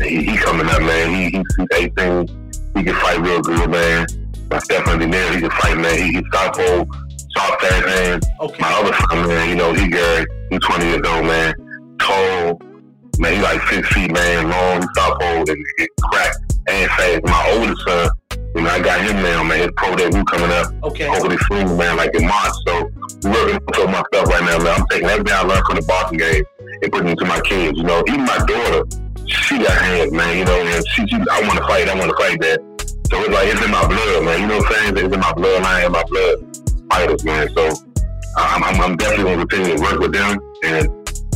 he, 0.02 0.22
he 0.24 0.36
coming 0.36 0.66
up, 0.66 0.80
man. 0.82 1.10
He, 1.14 1.30
he's 1.30 1.92
18. 1.98 2.28
He 2.76 2.84
can 2.84 2.94
fight 2.94 3.20
real 3.20 3.40
good, 3.40 3.70
man. 3.70 4.06
My 4.50 4.58
Stephanie 4.58 5.06
there, 5.06 5.32
he 5.34 5.40
can 5.40 5.50
fight, 5.50 5.76
man. 5.76 5.96
He, 5.96 6.12
he's 6.12 6.24
southpaw, 6.32 6.84
soft 7.36 7.64
ass 7.64 7.84
hands. 7.84 8.26
Okay. 8.40 8.58
My 8.60 8.72
other 8.72 8.94
son, 9.08 9.28
man, 9.28 9.48
you 9.48 9.56
know, 9.56 9.72
he 9.72 9.88
Gary, 9.88 10.26
he's 10.50 10.60
20 10.60 10.84
years 10.84 11.06
old, 11.06 11.26
man. 11.26 11.54
Tall, 12.00 12.60
man, 13.18 13.34
he 13.34 13.42
like 13.42 13.60
six 13.68 13.88
feet, 13.88 14.12
man, 14.12 14.50
long, 14.50 14.82
southpaw, 14.96 15.44
and 15.46 15.56
he 15.78 15.88
crack 16.02 16.34
and 16.68 16.90
fast. 16.90 17.24
My 17.24 17.56
oldest 17.56 17.82
son, 17.86 18.10
you 18.54 18.62
know, 18.62 18.70
I 18.70 18.80
got 18.80 19.00
him 19.00 19.22
now, 19.22 19.42
man. 19.44 19.60
His 19.60 19.70
pro 19.76 19.94
debut 19.94 20.24
coming 20.24 20.50
up 20.50 20.72
Okay. 20.82 21.06
hopefully 21.06 21.38
soon, 21.48 21.76
man, 21.76 21.96
like 21.96 22.14
in 22.14 22.26
March. 22.26 22.52
So 22.66 22.90
working 23.24 23.60
my 23.90 24.02
stuff 24.12 24.28
right 24.28 24.44
now, 24.44 24.58
man. 24.58 24.80
I'm 24.80 24.86
taking 24.90 25.08
everything 25.08 25.34
I 25.34 25.42
learned 25.42 25.64
from 25.66 25.76
the 25.76 25.82
boxing 25.82 26.18
game 26.18 26.44
and 26.82 26.92
putting 26.92 27.08
it 27.10 27.18
to 27.18 27.24
my 27.26 27.40
kids. 27.40 27.78
You 27.78 27.84
know, 27.84 28.02
even 28.08 28.24
my 28.24 28.38
daughter, 28.38 28.82
she 29.30 29.58
got 29.58 29.76
hands, 29.78 30.12
man. 30.12 30.38
You 30.38 30.44
know, 30.44 30.60
and 30.60 30.88
she, 30.88 31.06
she 31.06 31.16
I 31.16 31.40
want 31.42 31.58
to 31.58 31.66
fight, 31.66 31.88
I 31.88 31.94
want 31.94 32.10
to 32.10 32.16
fight 32.16 32.40
that. 32.40 32.60
So 33.10 33.18
it's 33.20 33.30
like 33.30 33.48
it's 33.48 33.64
in 33.64 33.70
my 33.70 33.86
blood, 33.86 34.24
man. 34.24 34.40
You 34.40 34.46
know 34.46 34.58
what 34.58 34.76
I'm 34.76 34.94
saying? 34.94 35.04
It's 35.04 35.14
in 35.14 35.20
my 35.20 35.32
bloodline, 35.32 35.86
in 35.86 35.92
my 35.92 36.04
blood 36.04 36.50
fighters, 36.90 37.24
man. 37.24 37.48
So 37.54 37.72
I'm, 38.36 38.62
I'm, 38.64 38.80
I'm 38.80 38.96
definitely 38.96 39.24
gonna 39.24 39.46
continue 39.46 39.76
to 39.76 39.82
work 39.82 39.98
with 40.00 40.12
them. 40.12 40.38
And 40.64 40.88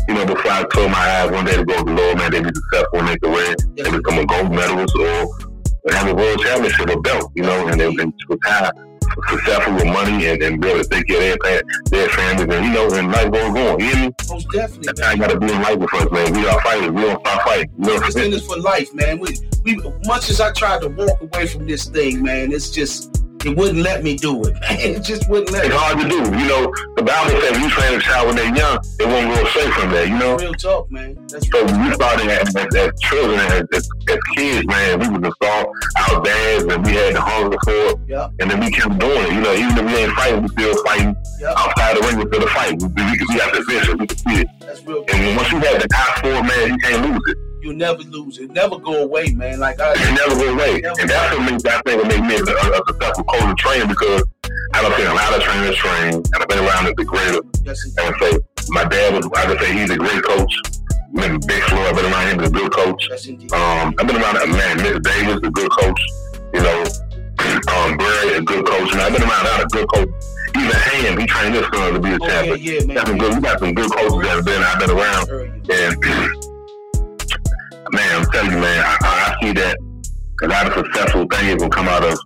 you 0.09 0.15
know, 0.15 0.27
before 0.27 0.51
I 0.51 0.65
close 0.65 0.91
my 0.91 0.99
eyes 0.99 1.31
one 1.31 1.45
day 1.45 1.57
to 1.57 1.65
go 1.65 1.79
to 1.79 1.85
the 1.85 1.93
Lord, 1.93 2.19
man, 2.19 2.31
they 2.31 2.41
be 2.41 2.51
successful 2.53 2.99
in 2.99 3.07
their 3.07 3.19
career. 3.19 3.55
They 3.77 3.91
become 3.91 4.19
a 4.19 4.27
gold 4.27 4.53
medalist 4.53 4.95
or 4.99 5.93
have 5.93 6.09
a 6.09 6.15
world 6.15 6.41
championship 6.41 6.91
or 6.91 7.01
belt, 7.01 7.33
you 7.35 7.43
know, 7.43 7.69
and 7.69 7.81
they've 7.81 7.97
been 7.97 8.13
retire 8.29 8.73
successful 9.29 9.75
with 9.75 9.87
money 9.87 10.27
and, 10.27 10.43
and 10.43 10.61
be 10.61 10.69
able 10.69 10.83
to 10.83 10.89
take 10.89 11.07
care 11.07 11.33
of 11.33 11.39
their, 11.41 11.63
their 11.91 12.09
families 12.11 12.55
and, 12.55 12.67
you 12.67 12.73
know, 12.73 12.93
and 12.95 13.11
life 13.11 13.33
goes 13.33 13.57
on. 13.57 13.81
You 13.81 13.87
hear 13.87 13.97
me? 13.97 14.15
Most 14.29 14.47
definitely, 14.53 14.87
That's 14.87 15.01
man. 15.01 15.09
how 15.09 15.15
you 15.15 15.21
gotta 15.21 15.41
be 15.41 15.53
in 15.53 15.63
life 15.63 15.79
with 15.79 15.95
us, 15.95 16.11
man. 16.11 16.33
We 16.33 16.49
are 16.49 16.61
fighters. 16.63 16.91
We 16.91 17.03
don't 17.03 17.27
stop 17.27 17.43
fighting. 17.43 17.71
You 17.79 17.85
know 17.85 17.95
what 17.95 18.03
I'm 18.03 18.07
This 18.07 18.15
thing 18.15 18.33
is 18.33 18.47
for 18.47 18.59
life, 18.59 18.95
man. 18.95 19.19
We, 19.19 19.39
we, 19.65 19.77
much 20.07 20.31
as 20.31 20.41
I 20.41 20.53
tried 20.53 20.83
to 20.83 20.89
walk 20.89 21.21
away 21.21 21.47
from 21.47 21.67
this 21.67 21.87
thing, 21.87 22.23
man, 22.23 22.53
it's 22.53 22.71
just 22.71 23.24
it 23.47 23.57
wouldn't 23.57 23.83
let 23.83 24.03
me 24.03 24.17
do 24.17 24.43
it, 24.45 24.55
man. 24.61 24.79
It 24.79 25.03
just 25.03 25.29
wouldn't 25.29 25.51
let 25.51 25.65
It's 25.67 25.75
me. 25.75 25.79
hard 25.81 26.01
to 26.01 26.09
do. 26.09 26.17
You 26.17 26.47
know, 26.49 26.73
the 26.97 27.03
Bible 27.03 27.31
says 27.41 27.57
if 27.57 27.61
you 27.63 27.69
train 27.71 27.95
a 27.95 28.01
child 28.01 28.27
when 28.29 28.37
they're 28.37 28.55
young, 28.57 28.79
they 28.99 29.07
won't 29.07 29.29
go 29.35 29.43
astray 29.47 29.71
from 29.73 29.91
that, 29.91 30.09
you 30.09 30.19
know? 30.19 30.37
Real 30.37 30.55
talk, 30.55 30.91
man. 30.91 31.15
That's 31.29 31.49
So 31.51 31.65
we 31.65 31.93
started 31.95 32.29
as, 32.29 32.55
as, 32.57 32.75
as 32.75 32.91
children, 33.01 33.41
as, 33.41 33.65
as, 33.75 33.89
as 34.09 34.19
kids, 34.37 34.67
man, 34.67 35.01
we 35.01 35.09
would 35.09 35.25
install 35.25 35.73
our 36.09 36.23
dads 36.23 36.65
and 36.65 36.85
we 36.85 36.93
had 36.93 37.15
the 37.15 37.21
hunger 37.21 37.59
for 37.65 37.73
it. 37.93 37.99
Yep. 38.09 38.31
And 38.41 38.51
then 38.51 38.61
we 38.61 38.71
kept 38.71 38.99
doing 38.99 39.23
it. 39.27 39.33
You 39.33 39.41
know, 39.41 39.55
even 39.55 39.79
if 39.79 39.85
we 39.87 39.95
ain't 40.05 40.13
fighting, 40.13 40.43
we 40.43 40.49
still 40.49 40.85
fighting 40.85 41.17
Yep. 41.41 41.55
outside 41.59 41.97
the 41.97 42.01
ring 42.07 42.21
until 42.21 42.41
the 42.41 42.47
fight. 42.47 42.81
We, 42.81 42.87
we, 42.89 43.03
we 43.29 43.37
got 43.39 43.53
the 43.53 43.63
vision. 43.69 43.99
We 43.99 44.07
can 44.07 44.19
see 44.19 44.41
it. 44.43 44.49
That's 44.61 44.83
real. 44.87 45.05
And 45.13 45.37
once 45.37 45.51
you 45.53 45.59
have 45.59 45.83
the 45.83 45.89
eye 45.93 46.19
for 46.21 46.29
it, 46.31 46.43
man, 46.43 46.69
you 46.71 46.79
can't 46.79 47.03
lose 47.11 47.23
it. 47.29 47.37
You'll 47.65 47.75
never 47.81 48.03
lose 48.03 48.37
it. 48.39 48.51
Never 48.53 48.77
go 48.79 49.03
away, 49.05 49.33
man. 49.33 49.59
Like 49.59 49.81
I, 49.81 49.93
It 49.97 50.13
never 50.13 50.37
go 50.37 50.53
away. 50.53 50.83
And 51.01 51.09
that's 51.09 51.33
what 51.35 51.51
makes 51.51 51.63
that 51.65 51.81
thing 51.87 51.97
what 51.97 52.09
make 52.09 52.21
me 52.21 52.37
a, 52.37 52.45
a, 52.45 52.77
a 52.77 52.81
successful 52.87 53.25
coach 53.25 53.41
and 53.41 53.57
trainer 53.57 53.87
because 53.89 54.23
I 54.75 54.83
don't 54.83 54.93
think 54.93 55.09
a 55.09 55.15
lot 55.17 55.33
of 55.33 55.41
trainers 55.41 55.77
train, 55.77 56.13
and 56.21 56.37
I've 56.37 56.49
been 56.49 56.59
around 56.61 56.87
as 56.87 56.93
a 56.99 57.05
greater. 57.09 57.41
yes, 57.65 57.81
And 57.97 58.15
say, 58.21 58.37
my 58.69 58.85
dad 58.85 59.15
was, 59.17 59.25
I 59.35 59.47
could 59.47 59.61
say 59.65 59.73
he's 59.73 59.89
a 59.91 59.97
great 59.97 60.23
coach. 60.23 60.53
Been 61.15 61.41
Big 61.47 61.63
Floyd, 61.73 61.87
I've 61.89 61.97
been 61.97 62.05
around 62.13 62.27
him, 62.37 62.39
he's 62.41 62.49
a 62.49 62.53
good 62.53 62.73
coach. 62.73 63.07
yes, 63.09 63.25
indeed. 63.27 63.53
Um, 63.55 63.95
I've 63.99 64.07
been 64.07 64.21
around 64.21 64.35
that 64.37 64.49
man, 64.53 64.77
Miss 64.85 65.01
Davis, 65.01 65.41
a 65.43 65.49
good 65.51 65.71
coach. 65.73 66.01
You 66.53 66.61
know, 66.61 66.85
um, 67.73 67.97
Barry, 67.97 68.35
a 68.37 68.43
good 68.43 68.67
coach. 68.67 68.93
And 68.93 69.01
I've 69.01 69.13
been 69.17 69.23
around 69.25 69.47
a 69.47 69.49
lot 69.57 69.63
of 69.65 69.71
good 69.71 69.89
coaches. 69.89 70.13
Even 70.59 70.71
Ham, 70.77 71.19
he 71.19 71.25
trained 71.27 71.55
his 71.55 71.65
son 71.73 71.95
to 71.95 72.01
be 72.01 72.11
a 72.13 72.19
Oh 72.21 72.27
champion. 72.29 72.59
yeah, 72.61 72.87
man. 72.87 72.95
Got 72.97 73.07
some 73.09 73.19
good, 73.19 73.35
we 73.35 73.41
got 73.41 73.59
some 73.59 73.73
good 73.75 73.91
coaches 73.91 74.21
that 74.21 74.37
have 74.37 74.45
been, 74.45 74.63
I've 74.63 74.79
been 74.79 74.91
around. 74.91 75.25
And 75.71 75.97
man, 77.93 78.17
I'm 78.21 78.25
telling 78.31 78.53
you, 78.53 78.59
man, 78.59 78.85
I, 78.85 78.97
I 79.03 79.37
see 79.43 79.53
that 79.53 79.77
a 80.43 80.49
lot 80.49 80.67
of 80.67 80.73
successful 80.85 81.27
things 81.31 81.63
will 81.63 81.71
come 81.71 81.89
out 81.89 82.05
of 82.05 82.19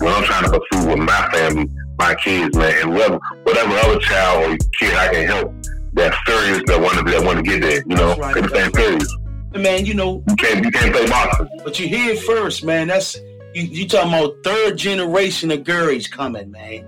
what 0.00 0.16
I'm 0.16 0.24
trying 0.24 0.44
to 0.44 0.50
pursue 0.60 0.88
with 0.88 0.98
my 0.98 1.28
family, 1.32 1.68
my 1.98 2.14
kids, 2.16 2.56
man, 2.56 2.74
and 2.82 2.92
whatever, 2.92 3.18
whatever 3.44 3.72
other 3.74 3.98
child 4.00 4.52
or 4.52 4.56
kid 4.78 4.94
I 4.94 5.12
can 5.12 5.26
help 5.26 5.52
that's 5.94 6.16
serious 6.26 6.62
that 6.66 6.78
want 6.80 6.98
to 6.98 7.04
that 7.10 7.24
want 7.24 7.38
to 7.38 7.42
get 7.42 7.62
there. 7.62 7.82
You 7.86 7.96
know, 7.96 8.14
right, 8.16 8.36
everything 8.36 8.62
right. 8.64 8.74
serious. 8.76 9.16
Man, 9.54 9.86
you 9.86 9.94
know, 9.94 10.22
You 10.28 10.36
can't 10.36 10.62
you 10.64 10.70
can't 10.70 10.94
play 10.94 11.06
boxing. 11.08 11.48
but 11.64 11.80
you 11.80 11.88
hear 11.88 12.14
first, 12.16 12.62
man. 12.64 12.88
That's 12.88 13.16
you, 13.54 13.62
you 13.62 13.88
talking 13.88 14.12
about 14.12 14.34
third 14.44 14.76
generation 14.76 15.50
of 15.50 15.60
Gurries 15.60 16.10
coming, 16.10 16.50
man. 16.50 16.84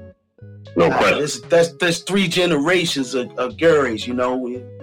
No 0.76 0.88
Nah, 0.88 0.98
question. 0.98 1.48
that's 1.48 1.72
that's 1.72 1.98
three 2.00 2.28
generations 2.28 3.14
of, 3.14 3.30
of 3.38 3.56
Gurries, 3.56 4.06
you 4.06 4.12
know. 4.12 4.36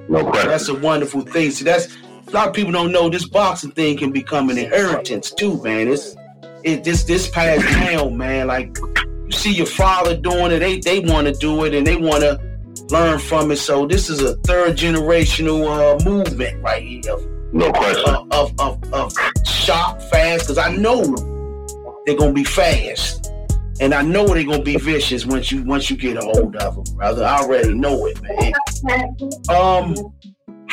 No 0.09 0.23
question. 0.25 0.49
That's 0.49 0.67
a 0.69 0.73
wonderful 0.73 1.21
thing. 1.21 1.51
See, 1.51 1.63
that's 1.63 1.95
a 2.27 2.31
lot 2.31 2.47
of 2.47 2.53
people 2.53 2.71
don't 2.71 2.91
know 2.91 3.09
this 3.09 3.27
boxing 3.27 3.71
thing 3.71 3.97
can 3.97 4.11
become 4.11 4.49
an 4.49 4.57
inheritance 4.57 5.31
too, 5.31 5.61
man. 5.63 5.87
It's 5.87 6.15
it 6.63 6.83
this 6.83 7.03
this 7.03 7.29
passed 7.29 7.63
down, 7.65 8.17
man. 8.17 8.47
Like 8.47 8.75
you 9.25 9.31
see 9.31 9.53
your 9.53 9.65
father 9.67 10.15
doing 10.17 10.51
it, 10.51 10.59
they 10.59 10.79
they 10.79 10.99
want 10.99 11.27
to 11.27 11.33
do 11.33 11.63
it 11.65 11.73
and 11.73 11.85
they 11.85 11.95
want 11.95 12.21
to 12.21 12.39
learn 12.89 13.19
from 13.19 13.51
it. 13.51 13.57
So 13.57 13.85
this 13.85 14.09
is 14.09 14.21
a 14.21 14.35
third 14.37 14.77
generational 14.77 15.65
uh, 15.67 16.03
movement 16.09 16.61
right 16.63 16.81
here 16.83 17.13
of 17.13 17.25
No 17.53 17.71
question. 17.71 18.15
of 18.31 18.31
of, 18.31 18.59
of, 18.59 18.93
of 18.93 19.13
sharp, 19.45 20.01
fast. 20.03 20.45
Because 20.45 20.57
I 20.57 20.75
know 20.75 21.01
they're 22.05 22.17
gonna 22.17 22.33
be 22.33 22.43
fast, 22.43 23.31
and 23.79 23.93
I 23.93 24.01
know 24.01 24.27
they're 24.27 24.43
gonna 24.43 24.63
be 24.63 24.77
vicious 24.77 25.25
once 25.25 25.51
you 25.51 25.63
once 25.63 25.89
you 25.89 25.97
get 25.97 26.17
a 26.17 26.21
hold 26.21 26.55
of 26.55 26.75
them, 26.75 26.95
brother. 26.95 27.23
I 27.23 27.39
already 27.41 27.73
know 27.73 28.05
it, 28.07 28.19
man. 28.21 28.53
Um, 29.49 29.95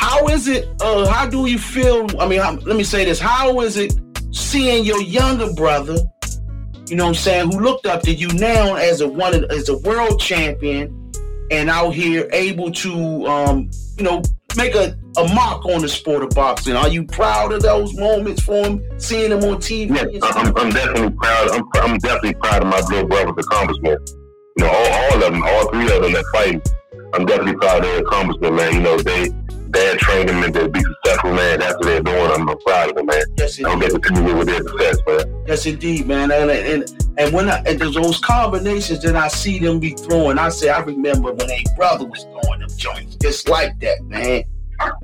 how 0.03 0.27
is 0.27 0.49
it? 0.49 0.67
Uh, 0.81 1.07
how 1.07 1.25
do 1.25 1.45
you 1.45 1.57
feel? 1.57 2.05
I 2.19 2.27
mean, 2.27 2.41
how, 2.41 2.51
let 2.51 2.75
me 2.75 2.83
say 2.83 3.05
this: 3.05 3.19
How 3.19 3.61
is 3.61 3.77
it 3.77 3.97
seeing 4.31 4.83
your 4.83 5.01
younger 5.01 5.51
brother? 5.53 5.95
You 6.87 6.97
know 6.97 7.05
what 7.05 7.09
I'm 7.09 7.15
saying? 7.15 7.51
Who 7.53 7.59
looked 7.61 7.85
up 7.85 8.01
to 8.03 8.13
you 8.13 8.27
now 8.33 8.75
as 8.75 8.99
a 8.99 9.07
one 9.07 9.45
as 9.49 9.69
a 9.69 9.77
world 9.77 10.19
champion 10.19 11.11
and 11.51 11.69
out 11.69 11.91
here 11.91 12.27
able 12.33 12.71
to, 12.71 13.27
um, 13.27 13.69
you 13.97 14.03
know, 14.03 14.21
make 14.57 14.75
a, 14.75 14.97
a 15.17 15.33
mark 15.33 15.65
on 15.65 15.81
the 15.81 15.87
sport 15.87 16.23
of 16.23 16.31
boxing. 16.31 16.75
Are 16.75 16.89
you 16.89 17.05
proud 17.05 17.53
of 17.53 17.61
those 17.61 17.95
moments 17.97 18.41
for 18.41 18.65
him, 18.65 18.83
seeing 18.99 19.31
him 19.31 19.39
on 19.39 19.57
TV? 19.57 19.95
Yes, 20.11 20.21
I'm, 20.35 20.47
I'm 20.57 20.69
definitely 20.71 21.11
proud. 21.11 21.49
I'm, 21.51 21.63
I'm 21.75 21.97
definitely 21.99 22.33
proud 22.35 22.61
of 22.63 22.67
my 22.67 22.79
little 22.81 23.07
brother's 23.07 23.45
accomplishment. 23.45 24.01
You 24.57 24.65
know, 24.65 24.69
all, 24.69 24.93
all 24.93 25.13
of 25.15 25.33
them, 25.33 25.43
all 25.43 25.69
three 25.71 25.95
of 25.95 26.03
them 26.03 26.11
that 26.11 26.25
fight. 26.33 26.69
I'm 27.13 27.25
definitely 27.25 27.55
proud 27.55 27.77
of 27.77 27.83
their 27.83 27.99
accomplishment, 27.99 28.55
man. 28.55 28.73
You 28.73 28.81
know, 28.81 28.97
they 28.97 29.29
dad 29.73 29.97
trained 29.99 30.29
them 30.29 30.53
to 30.53 30.69
be 30.69 30.79
successful, 30.79 31.33
man. 31.33 31.59
That's 31.59 31.75
what 31.75 31.83
they're 31.83 32.01
doing. 32.01 32.31
I'm, 32.31 32.57
proud 32.59 32.89
of 32.89 32.95
them, 32.95 33.07
man. 33.07 33.23
yes, 33.37 33.59
I 33.59 33.63
don't 33.63 33.73
indeed. 33.73 33.91
get 33.91 33.93
to 33.93 33.99
continue 33.99 34.37
with 34.37 34.47
their 34.47 34.63
success, 34.63 34.97
man. 35.07 35.43
yes, 35.47 35.65
indeed, 35.65 36.07
man. 36.07 36.31
And 36.31 36.51
and, 36.51 37.11
and 37.17 37.33
when 37.33 37.49
I, 37.49 37.61
and 37.65 37.79
there's 37.79 37.95
those 37.95 38.19
combinations 38.19 39.01
that 39.01 39.15
I 39.15 39.27
see 39.27 39.59
them 39.59 39.79
be 39.79 39.91
throwing, 39.91 40.37
I 40.37 40.49
say 40.49 40.69
I 40.69 40.79
remember 40.79 41.33
when 41.33 41.49
a 41.49 41.63
brother 41.75 42.05
was 42.05 42.23
throwing 42.23 42.59
them 42.59 42.69
joints 42.77 43.15
just 43.15 43.49
like 43.49 43.79
that, 43.79 44.01
man. 44.03 44.43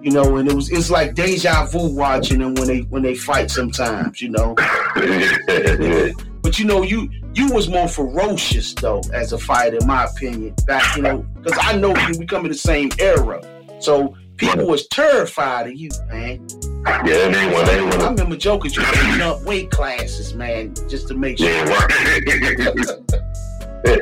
You 0.01 0.11
know, 0.11 0.37
and 0.37 0.49
it 0.49 0.53
was 0.53 0.71
it's 0.71 0.89
like 0.89 1.15
deja 1.15 1.65
vu 1.65 1.93
watching 1.93 2.39
them 2.39 2.53
when 2.55 2.67
they 2.67 2.79
when 2.81 3.01
they 3.01 3.15
fight 3.15 3.51
sometimes, 3.51 4.21
you 4.21 4.29
know. 4.29 4.55
yeah. 4.95 6.11
But 6.41 6.57
you 6.57 6.65
know, 6.65 6.83
you 6.83 7.09
you 7.33 7.51
was 7.51 7.67
more 7.67 7.87
ferocious 7.87 8.73
though 8.73 9.01
as 9.13 9.33
a 9.33 9.37
fighter, 9.37 9.77
in 9.77 9.85
my 9.85 10.05
opinion. 10.05 10.55
Back, 10.65 10.95
you 10.95 11.01
know, 11.01 11.19
because 11.35 11.59
I 11.61 11.75
know 11.75 11.95
you 11.95 12.17
we 12.17 12.25
come 12.25 12.45
in 12.45 12.51
the 12.51 12.57
same 12.57 12.89
era, 12.97 13.41
so 13.79 14.15
people 14.39 14.65
was 14.65 14.87
terrified 14.87 15.67
of 15.67 15.73
you, 15.73 15.89
man. 16.07 16.47
Yeah, 16.87 17.29
they 17.29 17.53
want, 17.53 17.67
they 17.67 17.81
were. 17.81 17.91
I 18.03 18.09
remember 18.09 18.37
jokers 18.37 18.75
you 18.75 18.83
putting 18.83 19.21
up 19.21 19.43
weight 19.43 19.69
classes, 19.69 20.33
man, 20.33 20.73
just 20.87 21.07
to 21.09 21.13
make 21.13 21.37
sure. 21.37 21.49
Yeah, 21.49 21.63
right. 21.63 21.91
uh, 23.85 23.97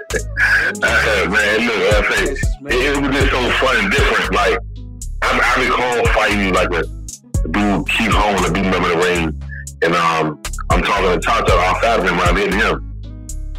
man, 1.30 1.67
look, 1.67 1.82
I 1.93 2.02
say, 2.10 2.23
it, 2.23 2.38
it 2.69 3.02
was 3.02 3.12
just 3.12 3.32
so 3.32 3.50
fun 3.52 3.78
and 3.78 3.91
different. 3.91 4.34
Like, 4.34 4.60
I, 5.21 5.39
I 5.43 5.62
recall 5.63 6.06
fighting 6.13 6.54
like 6.54 6.71
a, 6.71 6.84
a 7.43 7.47
dude, 7.50 7.88
Keith 7.89 8.12
Holmes, 8.12 8.50
beat 8.52 8.65
him 8.65 8.73
up 8.73 8.84
in 8.84 8.89
the 8.89 9.06
ring, 9.06 9.41
and 9.82 9.95
um, 9.95 10.41
I'm 10.69 10.84
talking 10.84 11.19
to 11.19 11.19
Tata 11.19 11.54
outside 11.54 12.00
of 12.00 12.06
him, 12.06 12.19
I'm 12.19 12.36
hitting 12.36 12.60
him. 12.60 12.87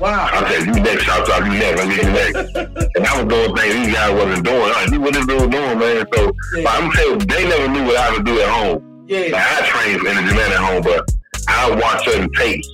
Wow. 0.00 0.30
I 0.32 0.52
said, 0.52 0.66
"You 0.66 0.82
next, 0.82 1.04
Tata, 1.04 1.44
you 1.44 1.58
next, 1.58 1.78
let 1.78 1.88
me 1.88 1.96
you 1.96 2.10
next." 2.10 2.56
and 2.96 3.06
I 3.06 3.22
was 3.22 3.26
doing 3.32 3.56
things 3.56 3.74
these 3.74 3.94
guys 3.94 4.12
wasn't 4.14 4.44
doing. 4.44 4.72
I 4.74 4.86
knew 4.86 5.00
what 5.00 5.14
this 5.14 5.26
dude 5.26 5.50
doing, 5.50 5.78
man. 5.78 6.06
So, 6.14 6.26
but 6.26 6.34
Yeah, 6.54 6.70
I'm 6.70 6.92
saying 6.92 7.18
they 7.18 7.48
never 7.48 7.68
knew 7.68 7.84
what 7.84 7.96
I 7.96 8.12
would 8.12 8.24
do 8.24 8.40
at 8.40 8.48
home. 8.48 9.04
Yeah. 9.06 9.20
Like, 9.20 9.34
I 9.34 9.66
train 9.66 9.94
in 10.06 10.26
the 10.26 10.32
gym 10.32 10.38
at 10.38 10.56
home, 10.58 10.82
but 10.82 11.04
I 11.48 11.70
watch 11.74 12.04
certain 12.04 12.30
tapes, 12.34 12.68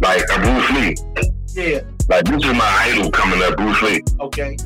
like 0.00 0.22
a 0.34 0.38
Bruce 0.38 0.70
Lee. 0.70 0.96
Yeah. 1.54 1.80
Like 2.08 2.24
this 2.26 2.44
is 2.44 2.52
my 2.54 2.70
idol 2.86 3.10
coming 3.10 3.42
up, 3.42 3.56
Bruce 3.56 3.82
Lee. 3.82 4.02
Okay. 4.20 4.56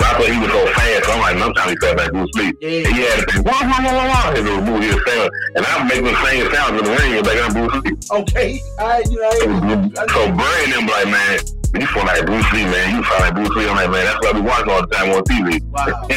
So 0.00 0.06
I 0.06 0.12
thought 0.16 0.32
he 0.32 0.38
was 0.40 0.48
so 0.48 0.64
fast. 0.72 1.04
So 1.04 1.12
I'm 1.12 1.20
like, 1.20 1.36
no 1.36 1.52
time 1.52 1.68
he 1.68 1.76
felt 1.76 1.96
like 1.98 2.12
Bruce 2.12 2.34
Lee. 2.34 2.52
Yeah. 2.60 2.88
And 2.88 2.96
he 2.96 3.02
had 3.04 3.20
to 3.20 3.32
say, 3.36 3.40
wah, 3.44 3.52
wah, 3.60 3.84
wah, 3.84 3.92
wah, 3.92 4.08
wah, 4.08 4.32
and 4.32 4.48
it 4.48 4.82
his 4.88 4.96
sound. 5.04 5.30
And 5.56 5.66
I'm 5.66 5.88
making 5.88 6.08
the 6.08 6.16
same 6.24 6.48
sounds 6.48 6.80
in 6.80 6.84
the 6.88 6.94
ring 6.96 7.20
like 7.20 7.36
I'm 7.36 7.52
Bruce 7.52 7.84
Lee. 7.84 7.96
Okay. 8.08 8.60
I, 8.78 9.04
you 9.10 9.20
know, 9.20 9.28
I, 9.28 10.06
So 10.08 10.20
Brian 10.32 10.70
them 10.72 10.86
like, 10.88 11.08
man, 11.12 11.38
you 11.76 11.86
feel 11.86 12.04
like 12.04 12.24
Bruce 12.24 12.52
Lee, 12.52 12.64
man. 12.64 12.96
You 12.96 13.02
feel 13.04 13.18
like 13.20 13.34
Bruce 13.34 13.50
Lee. 13.50 13.68
I'm 13.68 13.76
like, 13.76 13.90
man, 13.90 14.04
that's 14.06 14.20
what 14.24 14.34
we 14.34 14.40
watch 14.40 14.66
all 14.68 14.80
the 14.80 14.88
time 14.88 15.10
on 15.10 15.22
TV. 15.24 15.60
wow. 15.68 16.08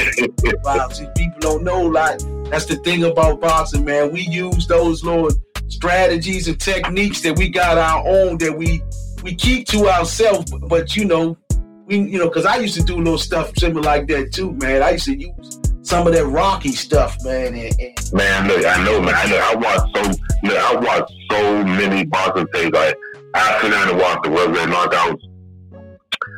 wow. 0.63 0.88
See, 0.88 1.08
people 1.17 1.39
don't 1.39 1.63
know, 1.63 1.82
like, 1.82 2.19
that's 2.50 2.65
the 2.65 2.78
thing 2.86 3.04
about 3.04 3.41
boxing, 3.41 3.84
man. 3.84 4.13
We 4.13 4.22
use 4.22 4.65
those 4.65 5.04
little 5.04 5.30
strategies 5.67 6.48
and 6.48 6.60
techniques 6.60 7.22
that 7.22 7.38
we 7.38 7.50
got 7.50 7.78
our 7.78 8.08
own 8.08 8.38
that 8.38 8.58
we 8.58 8.82
we 9.24 9.34
keep 9.34 9.67
to 9.69 9.88
ourselves, 9.88 10.52
but 10.67 10.96
you 10.96 11.06
know, 11.06 11.38
we 11.86 11.98
you 11.98 12.17
know, 12.19 12.28
because 12.28 12.46
I 12.46 12.58
used 12.58 12.76
to 12.76 12.84
do 12.84 12.98
little 12.98 13.17
stuff 13.17 13.52
similar 13.58 13.82
like 13.82 14.08
that 14.08 14.32
too, 14.34 14.52
man. 14.54 14.82
I 14.82 14.91
used 14.91 15.06
to 15.06 15.15
use 15.15 15.60
some 15.82 16.08
of 16.08 16.13
that 16.13 16.26
Rocky 16.26 16.72
stuff, 16.72 17.17
man. 17.24 17.54
And, 17.54 17.74
and 17.80 18.13
Man, 18.13 18.48
look, 18.48 18.65
I 18.65 18.84
know, 18.86 19.02
man. 19.02 19.13
I 19.15 19.26
know. 19.28 19.38
I 19.38 19.56
watched 19.56 19.96
so, 19.96 20.24
look, 20.43 20.58
I 20.58 20.76
watch 20.76 21.12
so 21.32 21.63
many 21.63 22.06
boxing 22.06 22.48
tapes. 22.54 22.74
Like, 22.74 22.96
I 23.36 23.60
sit 23.62 23.72
down 23.72 23.89
and 23.89 23.98
watch 24.00 24.19
the 24.24 24.30
Red 24.30 24.56
Red 24.56 24.69
Knockouts. 24.69 25.22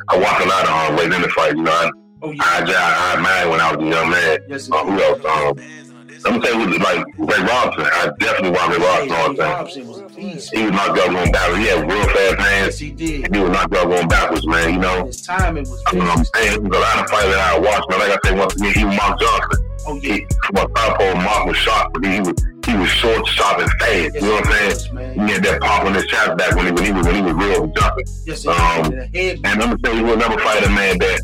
I 0.08 0.18
watch 0.18 0.42
a 0.42 0.48
lot 0.48 0.64
of 0.92 0.98
um, 1.00 1.12
in 1.12 1.22
the 1.22 1.28
fight, 1.28 1.56
You 1.56 1.62
know, 1.62 1.70
I, 1.72 1.90
oh 2.22 2.30
yeah, 2.32 2.42
I, 2.44 2.60
I, 2.60 3.10
I 3.10 3.14
admired 3.14 3.50
when 3.50 3.60
I 3.60 3.74
was 3.76 3.86
a 3.86 3.88
young 3.90 4.10
man. 4.10 4.38
yes, 4.48 4.70
Uh, 4.70 4.84
who 4.84 5.00
else? 5.02 5.24
Um, 5.24 5.85
I'm 6.24 6.40
gonna 6.40 6.46
tell 6.46 6.60
you, 6.60 6.78
like 6.78 7.04
Ray 7.18 7.42
Robinson. 7.44 7.84
I 7.92 8.10
definitely 8.18 8.50
watch 8.50 8.70
Ray 8.70 8.78
Robinson 8.84 9.16
all 9.16 9.28
the 9.30 9.36
time. 9.36 9.52
Robinson 9.52 9.88
was 9.88 9.98
a 10.00 10.08
beast. 10.08 10.54
He 10.54 10.62
was 10.62 10.72
knocked 10.72 10.98
out 10.98 11.10
going 11.10 11.32
backwards. 11.32 11.58
He 11.58 11.66
had 11.66 11.90
real 11.90 12.04
fast 12.04 12.38
hands. 12.38 12.66
Yes, 12.66 12.78
he 12.78 12.90
did. 12.92 13.34
He 13.34 13.40
was 13.40 13.50
knocked 13.50 13.74
out 13.74 13.88
going 13.88 14.08
backwards, 14.08 14.46
man. 14.46 14.74
You 14.74 14.80
know. 14.80 15.06
His 15.06 15.22
timing 15.22 15.68
was. 15.68 15.82
I 15.86 15.92
mean, 15.94 16.02
I'm 16.04 16.24
saying 16.24 16.62
there's 16.62 16.76
a 16.76 16.80
lot 16.80 16.98
of 17.04 17.10
fighters 17.10 17.34
that 17.34 17.54
I 17.54 17.58
watched, 17.58 17.90
man. 17.90 17.98
Like 18.00 18.10
I 18.12 18.18
said, 18.28 18.38
once 18.38 18.54
again, 18.56 18.72
he 18.74 18.84
was 18.84 18.96
Mark 18.96 19.20
Johnson. 19.20 19.68
Oh 19.88 19.94
yeah. 20.02 20.14
He, 20.14 20.26
a 20.54 20.58
southpaw, 20.58 21.14
Mark 21.22 21.46
was 21.46 21.56
sharp, 21.56 21.92
but 21.92 22.04
he 22.04 22.20
was 22.20 22.34
he 22.66 22.74
was 22.76 22.88
short, 22.88 23.26
sharp, 23.28 23.60
and 23.60 23.70
fast. 23.78 23.92
Yes, 23.92 24.14
You 24.14 24.20
know 24.22 24.34
what 24.34 24.46
I'm 24.46 24.74
saying? 24.74 24.94
man. 24.94 25.28
He 25.28 25.34
had 25.34 25.44
that 25.44 25.60
pop 25.60 25.84
on 25.84 25.94
his 25.94 26.06
chest 26.06 26.36
back 26.36 26.56
when 26.56 26.66
he 26.66 26.72
when 26.72 26.84
he 26.84 26.92
was 26.92 27.06
when 27.06 27.14
he 27.14 27.22
was 27.22 27.34
real 27.34 27.66
jumping. 27.68 28.06
Yes, 28.26 28.42
he 28.42 28.48
Um. 28.48 28.56
And 28.86 28.92
the 28.92 29.06
head 29.18 29.36
And 29.44 29.62
I'm 29.62 29.70
gonna 29.70 29.78
tell 29.78 29.94
you 29.96 30.12
another 30.12 30.38
fighter, 30.38 30.70
man, 30.70 30.98
that 30.98 31.20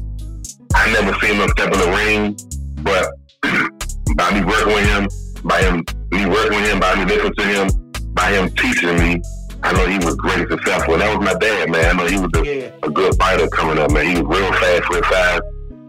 I 0.74 0.92
never 0.92 1.12
seen 1.18 1.36
him 1.36 1.48
step 1.50 1.72
in 1.72 1.78
the 1.80 1.90
ring, 1.90 2.36
but 2.82 3.10
by 4.16 4.30
me 4.38 4.44
working 4.44 4.74
with 4.74 4.86
him, 4.86 5.08
by 5.44 5.62
him 5.62 5.84
me 6.10 6.26
working 6.26 6.56
with 6.60 6.70
him, 6.70 6.80
by 6.80 6.94
me 6.96 7.04
listening 7.04 7.34
to 7.34 7.44
him, 7.44 7.92
by 8.14 8.30
him 8.32 8.50
teaching 8.56 8.96
me, 8.98 9.20
I 9.62 9.72
know 9.72 9.86
he 9.86 9.98
was 9.98 10.14
great 10.16 10.48
successful. 10.48 10.94
And 10.94 11.02
that 11.02 11.16
was 11.18 11.24
my 11.24 11.38
dad, 11.38 11.70
man. 11.70 11.84
I 11.84 11.92
know 12.02 12.06
he 12.06 12.18
was 12.18 12.30
a, 12.34 12.44
Yeah. 12.44 12.70
a 12.82 12.90
good 12.90 13.14
fighter 13.16 13.46
coming 13.48 13.78
up, 13.78 13.90
man. 13.92 14.06
He 14.16 14.20
was 14.22 14.38
real 14.38 14.52
fast 14.54 14.84
for 14.84 14.96
his 14.96 15.06
size. 15.06 15.40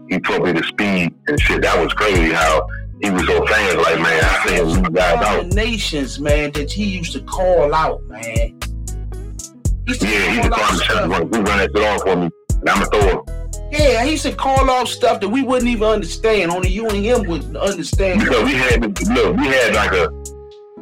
He 0.08 0.20
taught 0.20 0.42
me 0.44 0.52
the 0.52 0.62
speed 0.62 1.12
and 1.26 1.40
shit. 1.40 1.62
That 1.62 1.82
was 1.82 1.92
crazy 1.94 2.32
how 2.32 2.66
he 3.02 3.10
was 3.10 3.26
so 3.26 3.44
fast. 3.46 3.76
Like, 3.78 4.00
man, 4.00 4.24
I 4.24 4.46
seen 4.48 4.68
him 4.84 4.92
guys 4.92 5.14
out. 5.16 5.40
combinations, 5.40 6.20
man, 6.20 6.52
that 6.52 6.70
he 6.70 6.84
used 6.84 7.12
to 7.14 7.20
call 7.22 7.74
out, 7.74 8.02
man. 8.04 8.22
He 8.24 9.88
used 9.88 10.00
to 10.02 10.08
Yeah, 10.08 10.42
he 10.42 10.48
call 10.48 10.60
out 10.62 10.70
to 10.70 10.76
stuff. 10.76 11.10
run, 11.10 11.22
he 11.32 11.38
run 11.40 11.58
that 11.58 11.70
shit 11.74 11.84
off 11.84 12.02
for 12.02 12.16
me. 12.16 12.30
And 12.60 12.68
I'm 12.70 12.78
going 12.84 12.90
to 12.90 13.24
throw. 13.24 13.43
Yeah, 13.74 14.04
he 14.04 14.16
to 14.18 14.32
call 14.32 14.70
off 14.70 14.88
stuff 14.88 15.20
that 15.20 15.28
we 15.28 15.42
wouldn't 15.42 15.68
even 15.68 15.88
understand. 15.88 16.52
Only 16.52 16.70
you 16.70 16.86
and 16.88 17.04
him 17.04 17.26
would 17.26 17.56
understand. 17.56 18.20
Because 18.20 18.44
we 18.44 18.52
had 18.54 18.80
look, 18.82 19.36
we 19.36 19.46
had 19.46 19.74
like 19.74 19.92
a 19.92 20.08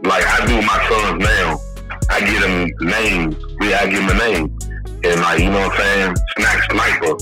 like 0.07 0.24
I 0.26 0.44
do 0.46 0.57
with 0.57 0.66
my 0.66 0.78
sons 0.88 1.24
now. 1.24 1.59
I 2.11 2.20
give 2.20 2.40
them 2.42 2.70
names. 2.81 3.37
We 3.61 3.72
I 3.72 3.88
give 3.88 4.07
them 4.07 4.11
a 4.11 4.18
name, 4.18 4.59
and 5.05 5.20
like 5.20 5.40
you 5.40 5.50
know 5.50 5.68
what 5.68 5.72
I'm 5.72 5.81
saying. 5.81 6.16
Snack 6.37 6.70
sniper. 6.70 7.18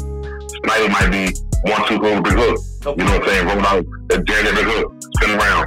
Sniper 0.65 0.89
might 0.91 1.11
be 1.11 1.31
one 1.71 1.87
two 1.87 2.01
with 2.01 2.25
the 2.25 2.35
hook. 2.35 2.97
You 2.99 3.05
know 3.05 3.19
what 3.19 3.23
I'm 3.23 3.29
saying. 3.29 3.47
Roll 3.47 3.67
out 3.67 3.87
at 4.11 4.27
the 4.27 4.65
hook, 4.67 5.03
spin 5.15 5.39
around, 5.39 5.67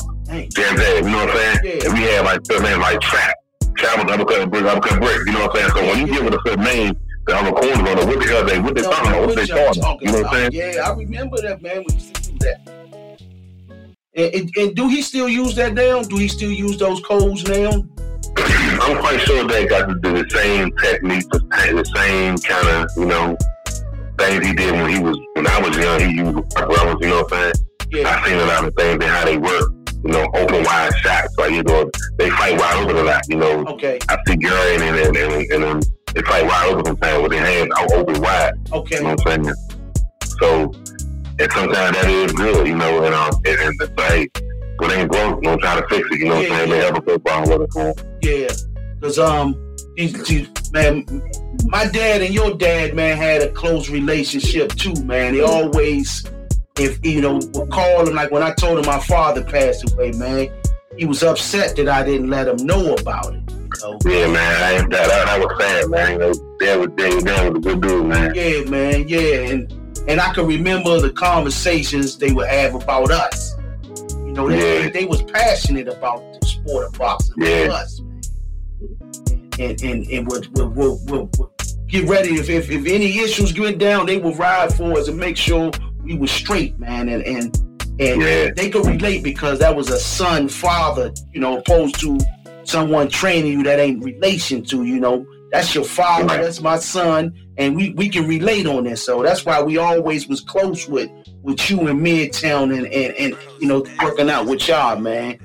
jab 0.52 0.78
jab. 0.78 1.04
You 1.06 1.12
know 1.12 1.26
what 1.26 1.30
I'm 1.30 1.38
saying. 1.38 1.60
Yeah. 1.64 1.86
And 1.86 1.94
we 1.94 2.02
had 2.12 2.26
like 2.26 2.46
certain 2.46 2.64
names 2.64 2.80
like 2.80 3.00
trap, 3.00 3.36
trap 3.78 4.04
with 4.04 4.12
uppercut 4.12 4.52
brick, 4.52 4.66
uppercut 4.66 5.00
brick. 5.00 5.20
You 5.28 5.32
know 5.34 5.48
what 5.48 5.56
I'm 5.56 5.72
saying. 5.72 5.72
So 5.72 5.82
when 5.88 6.08
you 6.08 6.14
give 6.14 6.26
it 6.26 6.34
a 6.34 6.40
certain 6.46 6.64
name, 6.66 6.96
the 7.26 7.36
other 7.36 7.52
corners 7.52 7.78
on 7.78 7.88
it, 7.88 8.08
what 8.08 8.20
the 8.20 8.26
hell 8.26 8.46
they 8.46 8.60
what 8.60 8.76
they 8.76 8.82
talking 8.82 9.12
about? 9.12 9.28
What 9.28 9.36
they 9.36 9.54
what 9.54 9.76
y'all? 9.76 9.98
You 10.02 10.12
know 10.12 10.22
what 10.22 10.34
I'm 10.34 10.52
saying. 10.52 10.76
Yeah, 10.76 10.82
I 10.90 10.94
remember 10.94 11.38
that, 11.42 11.62
man. 11.62 11.84
We 11.88 11.94
used 11.94 12.16
to 12.16 12.32
do 12.32 12.38
that. 12.40 12.70
And, 14.16 14.36
and, 14.36 14.58
and 14.58 14.76
do 14.76 14.90
he 14.90 15.02
still 15.02 15.28
use 15.28 15.56
that 15.56 15.74
now? 15.74 16.04
Do 16.04 16.18
he 16.18 16.28
still 16.28 16.52
use 16.52 16.78
those 16.78 17.02
codes 17.02 17.44
now? 17.48 17.72
I'm 18.38 19.00
quite 19.00 19.20
sure 19.22 19.48
they 19.48 19.66
got 19.66 19.88
to 19.88 19.96
do 19.96 20.24
the 20.24 20.30
same 20.30 20.72
technique, 20.78 21.28
the 21.30 21.40
the 21.40 21.86
same 21.96 22.38
kind 22.38 22.68
of, 22.68 22.90
you 22.98 23.06
know, 23.06 23.38
things 24.18 24.46
he 24.46 24.54
did 24.54 24.72
when 24.74 24.90
he 24.90 25.00
was 25.00 25.18
when 25.34 25.48
I 25.48 25.60
was 25.62 25.76
young. 25.78 26.00
He 26.02 26.18
used 26.18 26.20
you 26.22 27.10
know 27.10 27.24
what 27.24 27.34
I'm 27.34 27.54
saying? 27.54 27.54
Yeah. 27.92 28.10
I 28.10 28.28
seen 28.28 28.38
a 28.38 28.46
lot 28.46 28.66
of 28.66 28.76
things 28.76 28.94
and 28.94 29.04
how 29.04 29.26
they 29.26 29.38
work, 29.38 29.72
you 30.04 30.12
know, 30.12 30.28
open 30.34 30.64
wide 30.64 30.96
shots. 30.98 31.36
Like 31.38 31.52
you 31.52 31.64
know, 31.64 31.90
they 32.18 32.30
fight 32.32 32.60
wide 32.60 32.84
open 32.84 32.98
a 32.98 33.04
lot. 33.04 33.24
You 33.30 33.38
know, 33.38 33.66
Okay. 33.66 34.00
I 34.10 34.18
see 34.28 34.36
Gary 34.36 34.76
and 34.76 34.84
and 34.84 35.18
and, 35.18 35.34
and, 35.34 35.52
and 35.52 35.64
um, 35.64 35.82
they 36.14 36.22
fight 36.22 36.46
wide 36.46 36.70
open 36.70 36.86
sometimes 36.86 37.24
with 37.24 37.32
their 37.32 37.46
hands 37.46 37.72
out 37.78 37.92
open 37.94 38.22
wide. 38.22 38.54
Okay. 38.72 38.96
You 38.98 39.04
know 39.04 39.10
what 39.16 39.28
I'm 39.28 39.44
saying? 39.44 39.56
So, 40.40 40.74
and 41.40 41.52
sometimes 41.52 41.98
that 41.98 42.06
is 42.08 42.32
good, 42.34 42.68
you 42.68 42.76
know, 42.76 43.04
and 43.04 43.16
um, 43.16 43.34
and, 43.46 43.60
and 43.60 43.76
it's 43.82 43.94
like, 43.98 44.44
but 44.78 44.92
ain't 44.92 45.12
broke, 45.12 45.42
don't 45.42 45.60
try 45.60 45.80
to 45.80 45.88
fix 45.88 46.08
it. 46.12 46.20
You 46.20 46.26
know 46.26 46.36
what 46.36 46.46
I'm 46.46 46.52
saying? 46.52 46.70
yeah. 46.70 46.76
They 46.76 46.86
have 46.86 46.98
a 46.98 47.20
problem 47.20 47.60
with 47.60 47.70
it. 47.70 47.76
man. 47.76 47.94
Yeah, 48.22 48.48
cause 49.02 49.18
um, 49.18 49.76
these, 49.96 50.24
these, 50.24 50.72
man, 50.72 51.06
my 51.66 51.88
dad 51.88 52.22
and 52.22 52.34
your 52.34 52.56
dad, 52.56 52.96
man, 52.96 53.18
had 53.18 53.42
a 53.42 53.52
close 53.52 53.90
relationship 53.90 54.74
too, 54.76 54.94
man. 55.04 55.34
They 55.34 55.42
always, 55.42 56.26
if 56.78 57.04
you 57.06 57.22
know, 57.22 57.40
would 57.54 57.70
call 57.72 58.08
him 58.08 58.16
like 58.16 58.32
when 58.32 58.44
I 58.44 58.54
told 58.54 58.80
him 58.80 58.86
my 58.86 59.00
father 59.00 59.44
passed 59.44 59.92
away, 59.92 60.12
man. 60.14 60.50
He 60.96 61.06
was 61.06 61.24
upset 61.24 61.76
that 61.78 61.90
I 61.90 62.04
didn't 62.04 62.30
let 62.30 62.48
him 62.48 62.68
know 62.68 62.94
about 62.94 63.34
it. 63.34 63.43
So, 63.78 63.98
Yeah, 64.06 64.28
man, 64.28 64.64
I 64.64 64.72
ain't 64.80 64.90
that, 64.92 65.08
that, 65.08 65.26
that 65.26 65.40
was 65.40 65.58
sad, 65.60 65.90
man. 65.90 66.12
You 66.14 66.18
know, 66.20 66.58
Dad 66.60 66.80
was, 66.80 66.90
Dad 67.24 67.50
was 67.50 67.58
a 67.58 67.60
good 67.60 67.82
dude, 67.82 68.06
man. 68.06 68.34
yeah, 68.36 68.62
man, 68.70 69.08
yeah, 69.08 69.50
and 69.52 69.72
and 70.08 70.20
I 70.20 70.34
can 70.34 70.46
remember 70.46 71.00
the 71.00 71.12
conversations 71.12 72.18
they 72.18 72.32
would 72.34 72.48
have 72.50 72.76
about 72.76 73.10
us. 73.12 73.56
You 74.18 74.34
know, 74.34 74.50
they, 74.50 74.84
Yeah. 74.84 74.90
they 74.90 75.06
was 75.06 75.22
passionate 75.24 75.88
about 75.88 76.20
the 76.42 76.46
sport 76.48 76.88
of 76.88 76.94
boxing 76.98 77.34
Yeah. 77.38 77.72
us. 77.72 78.00
And 79.60 79.82
and 79.84 80.08
and 80.08 80.28
would 80.28 80.48
would, 80.58 80.76
would, 80.76 81.10
would, 81.12 81.38
would 81.38 81.50
get 81.88 82.08
ready 82.10 82.36
if, 82.36 82.50
if 82.50 82.70
if 82.72 82.86
any 82.88 83.20
issues 83.20 83.58
went 83.58 83.78
down, 83.78 84.06
they 84.08 84.18
would 84.18 84.38
ride 84.38 84.74
for 84.74 84.98
us 84.98 85.08
and 85.08 85.18
make 85.18 85.38
sure 85.38 85.72
we 86.04 86.16
were 86.18 86.28
straight, 86.28 86.78
man. 86.80 87.08
And 87.10 87.24
and 87.24 87.56
and 88.00 88.22
Yeah. 88.22 88.50
they 88.56 88.70
could 88.70 88.86
relate 88.86 89.24
because 89.24 89.60
that 89.60 89.76
was 89.76 89.90
a 89.90 90.00
son 90.00 90.50
father, 90.50 91.14
you 91.32 91.40
know, 91.40 91.60
opposed 91.60 92.00
to 92.02 92.18
someone 92.66 93.10
training 93.10 93.52
you 93.54 93.64
that 93.64 93.80
ain't 93.80 94.04
relation 94.04 94.64
to, 94.66 94.84
you 94.84 95.00
know. 95.00 95.26
That's 95.52 95.76
your 95.76 95.84
father, 95.84 96.26
Right. 96.26 96.42
that's 96.42 96.62
my 96.62 96.78
son, 96.80 97.32
and 97.58 97.76
we, 97.76 97.92
we 97.92 98.10
can 98.10 98.28
relate 98.28 98.66
on 98.66 98.86
this. 98.86 99.04
So 99.06 99.22
that's 99.22 99.46
why 99.46 99.62
we 99.62 99.78
always 99.78 100.28
was 100.28 100.42
close 100.42 100.88
with 100.88 101.12
with 101.44 101.70
you 101.70 101.88
in 101.90 102.00
Midtown 102.00 102.76
and, 102.76 102.88
and, 102.88 103.14
and 103.18 103.38
you 103.60 103.68
know 103.68 103.86
working 104.02 104.32
out 104.32 104.48
with 104.48 104.68
y'all, 104.68 104.98
man. 105.00 105.38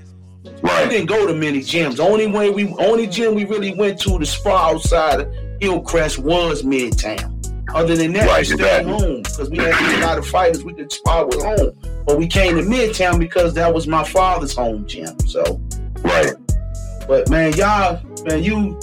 right. 0.63 0.89
We 0.89 0.95
didn't 0.95 1.09
go 1.09 1.27
to 1.27 1.35
many 1.35 1.59
gyms. 1.61 2.01
Only 2.01 2.27
way 2.27 2.49
we 2.49 2.75
only 2.79 3.07
gym 3.07 3.35
we 3.35 3.45
really 3.45 3.75
went 3.75 4.01
to 4.01 4.19
the 4.19 4.25
spa 4.25 4.71
outside 4.71 5.21
of 5.21 5.35
Hillcrest 5.61 6.19
was 6.21 6.63
Midtown. 6.63 7.35
Other 7.75 7.95
than 7.95 8.15
that, 8.15 8.27
Right, 8.29 8.49
we 8.49 8.57
stayed 8.57 8.87
home 8.87 9.23
because 9.25 9.51
we 9.51 9.59
had 9.59 10.03
a 10.03 10.07
lot 10.07 10.17
of 10.17 10.27
fighters 10.27 10.65
we 10.65 10.73
could 10.73 10.91
spar 10.91 11.27
with 11.27 11.43
home. 11.43 11.73
But 12.07 12.17
we 12.17 12.27
came 12.27 12.57
to 12.57 12.63
Midtown 12.63 13.19
because 13.19 13.53
that 13.55 13.75
was 13.75 13.87
my 13.87 14.05
father's 14.05 14.55
home 14.55 14.87
gym. 14.87 15.19
So, 15.27 15.61
Right. 16.03 16.33
But 17.09 17.29
man, 17.31 17.55
y'all, 17.55 18.01
man, 18.27 18.43
you, 18.45 18.79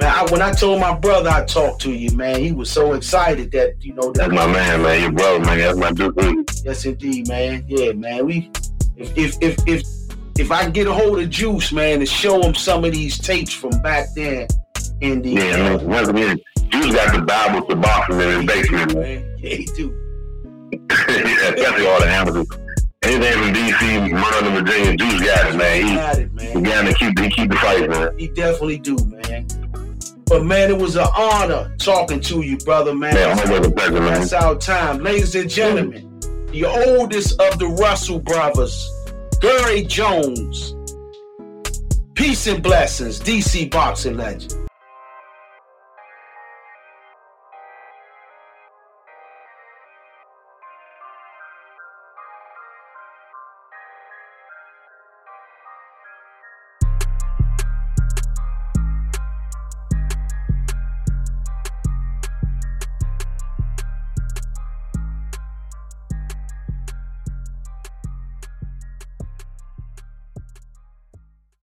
man, 0.00 0.10
I, 0.14 0.26
when 0.30 0.40
I 0.42 0.50
told 0.52 0.80
my 0.80 0.98
brother 0.98 1.28
I 1.28 1.44
talked 1.44 1.82
to 1.82 1.92
you, 1.92 2.10
man, 2.16 2.40
he 2.40 2.52
was 2.52 2.70
so 2.70 2.94
excited 2.94 3.52
that 3.52 3.74
you 3.84 3.92
know 3.94 4.12
That 4.12 4.30
That's 4.30 4.30
that. 4.30 4.34
my 4.34 4.46
man, 4.52 4.82
man. 4.82 5.02
Your 5.02 5.12
brother, 5.12 5.44
man. 5.44 5.58
That's 5.58 5.78
my 5.78 5.92
dude. 5.92 6.50
Yes, 6.64 6.84
indeed, 6.86 7.28
man. 7.28 7.64
Yeah, 7.68 7.92
man. 7.92 8.26
We, 8.26 8.50
if 8.96 9.16
if 9.16 9.36
if 9.42 9.56
if 9.66 9.82
if 10.38 10.50
I 10.50 10.68
get 10.70 10.86
a 10.86 10.92
hold 10.92 11.20
of 11.20 11.28
Juice, 11.30 11.70
man, 11.72 11.98
and 12.00 12.08
show 12.08 12.40
him 12.42 12.54
some 12.54 12.84
of 12.84 12.92
these 12.92 13.18
tapes 13.18 13.52
from 13.52 13.70
back 13.82 14.06
then, 14.14 14.48
in 15.02 15.22
the 15.22 15.30
Yeah, 15.30 15.76
man. 15.76 15.86
Once 15.86 16.08
again, 16.08 16.38
Juice 16.70 16.94
got 16.94 17.14
the 17.14 17.22
Bible 17.22 17.66
to 17.68 17.76
boxing 17.76 18.20
in 18.20 18.28
his 18.40 18.46
basement, 18.46 18.94
man. 18.94 19.02
man. 19.02 19.36
Yeah, 19.38 19.54
he 19.54 19.64
do. 19.76 20.02
Especially 20.90 21.86
all 21.86 22.00
the 22.00 22.08
amateurs. 22.08 22.46
Anything 23.06 23.32
from 23.34 23.54
DC, 23.54 24.10
Maryland, 24.10 24.66
Virginia, 24.66 24.96
Juice 24.96 25.22
got 25.22 25.54
it, 25.54 25.56
man. 25.56 25.82
He 25.82 25.90
He, 25.90 25.94
got 25.94 26.18
it, 26.18 26.30
he 26.40 26.54
man. 26.54 26.62
got 26.64 26.82
to 26.82 26.94
keep, 26.94 27.18
he 27.20 27.30
keep 27.30 27.50
the 27.50 27.56
fight, 27.56 27.88
man. 27.88 28.18
He 28.18 28.26
definitely 28.26 28.78
do, 28.78 28.96
man. 29.04 29.46
But 30.26 30.44
man, 30.44 30.70
it 30.70 30.76
was 30.76 30.96
an 30.96 31.06
honor 31.16 31.72
talking 31.78 32.20
to 32.22 32.42
you, 32.42 32.56
brother, 32.58 32.96
man. 32.96 33.14
Man, 33.14 33.38
a 33.64 33.70
pleasure, 33.70 34.00
man. 34.00 34.20
That's 34.20 34.32
our 34.32 34.56
time. 34.56 35.04
Ladies 35.04 35.36
and 35.36 35.48
gentlemen, 35.48 36.18
the 36.50 36.64
oldest 36.64 37.40
of 37.40 37.60
the 37.60 37.68
Russell 37.68 38.18
brothers, 38.18 38.90
Gary 39.40 39.82
Jones. 39.84 40.74
Peace 42.14 42.48
and 42.48 42.60
blessings, 42.60 43.20
DC 43.20 43.70
boxing 43.70 44.16
legend. 44.16 44.65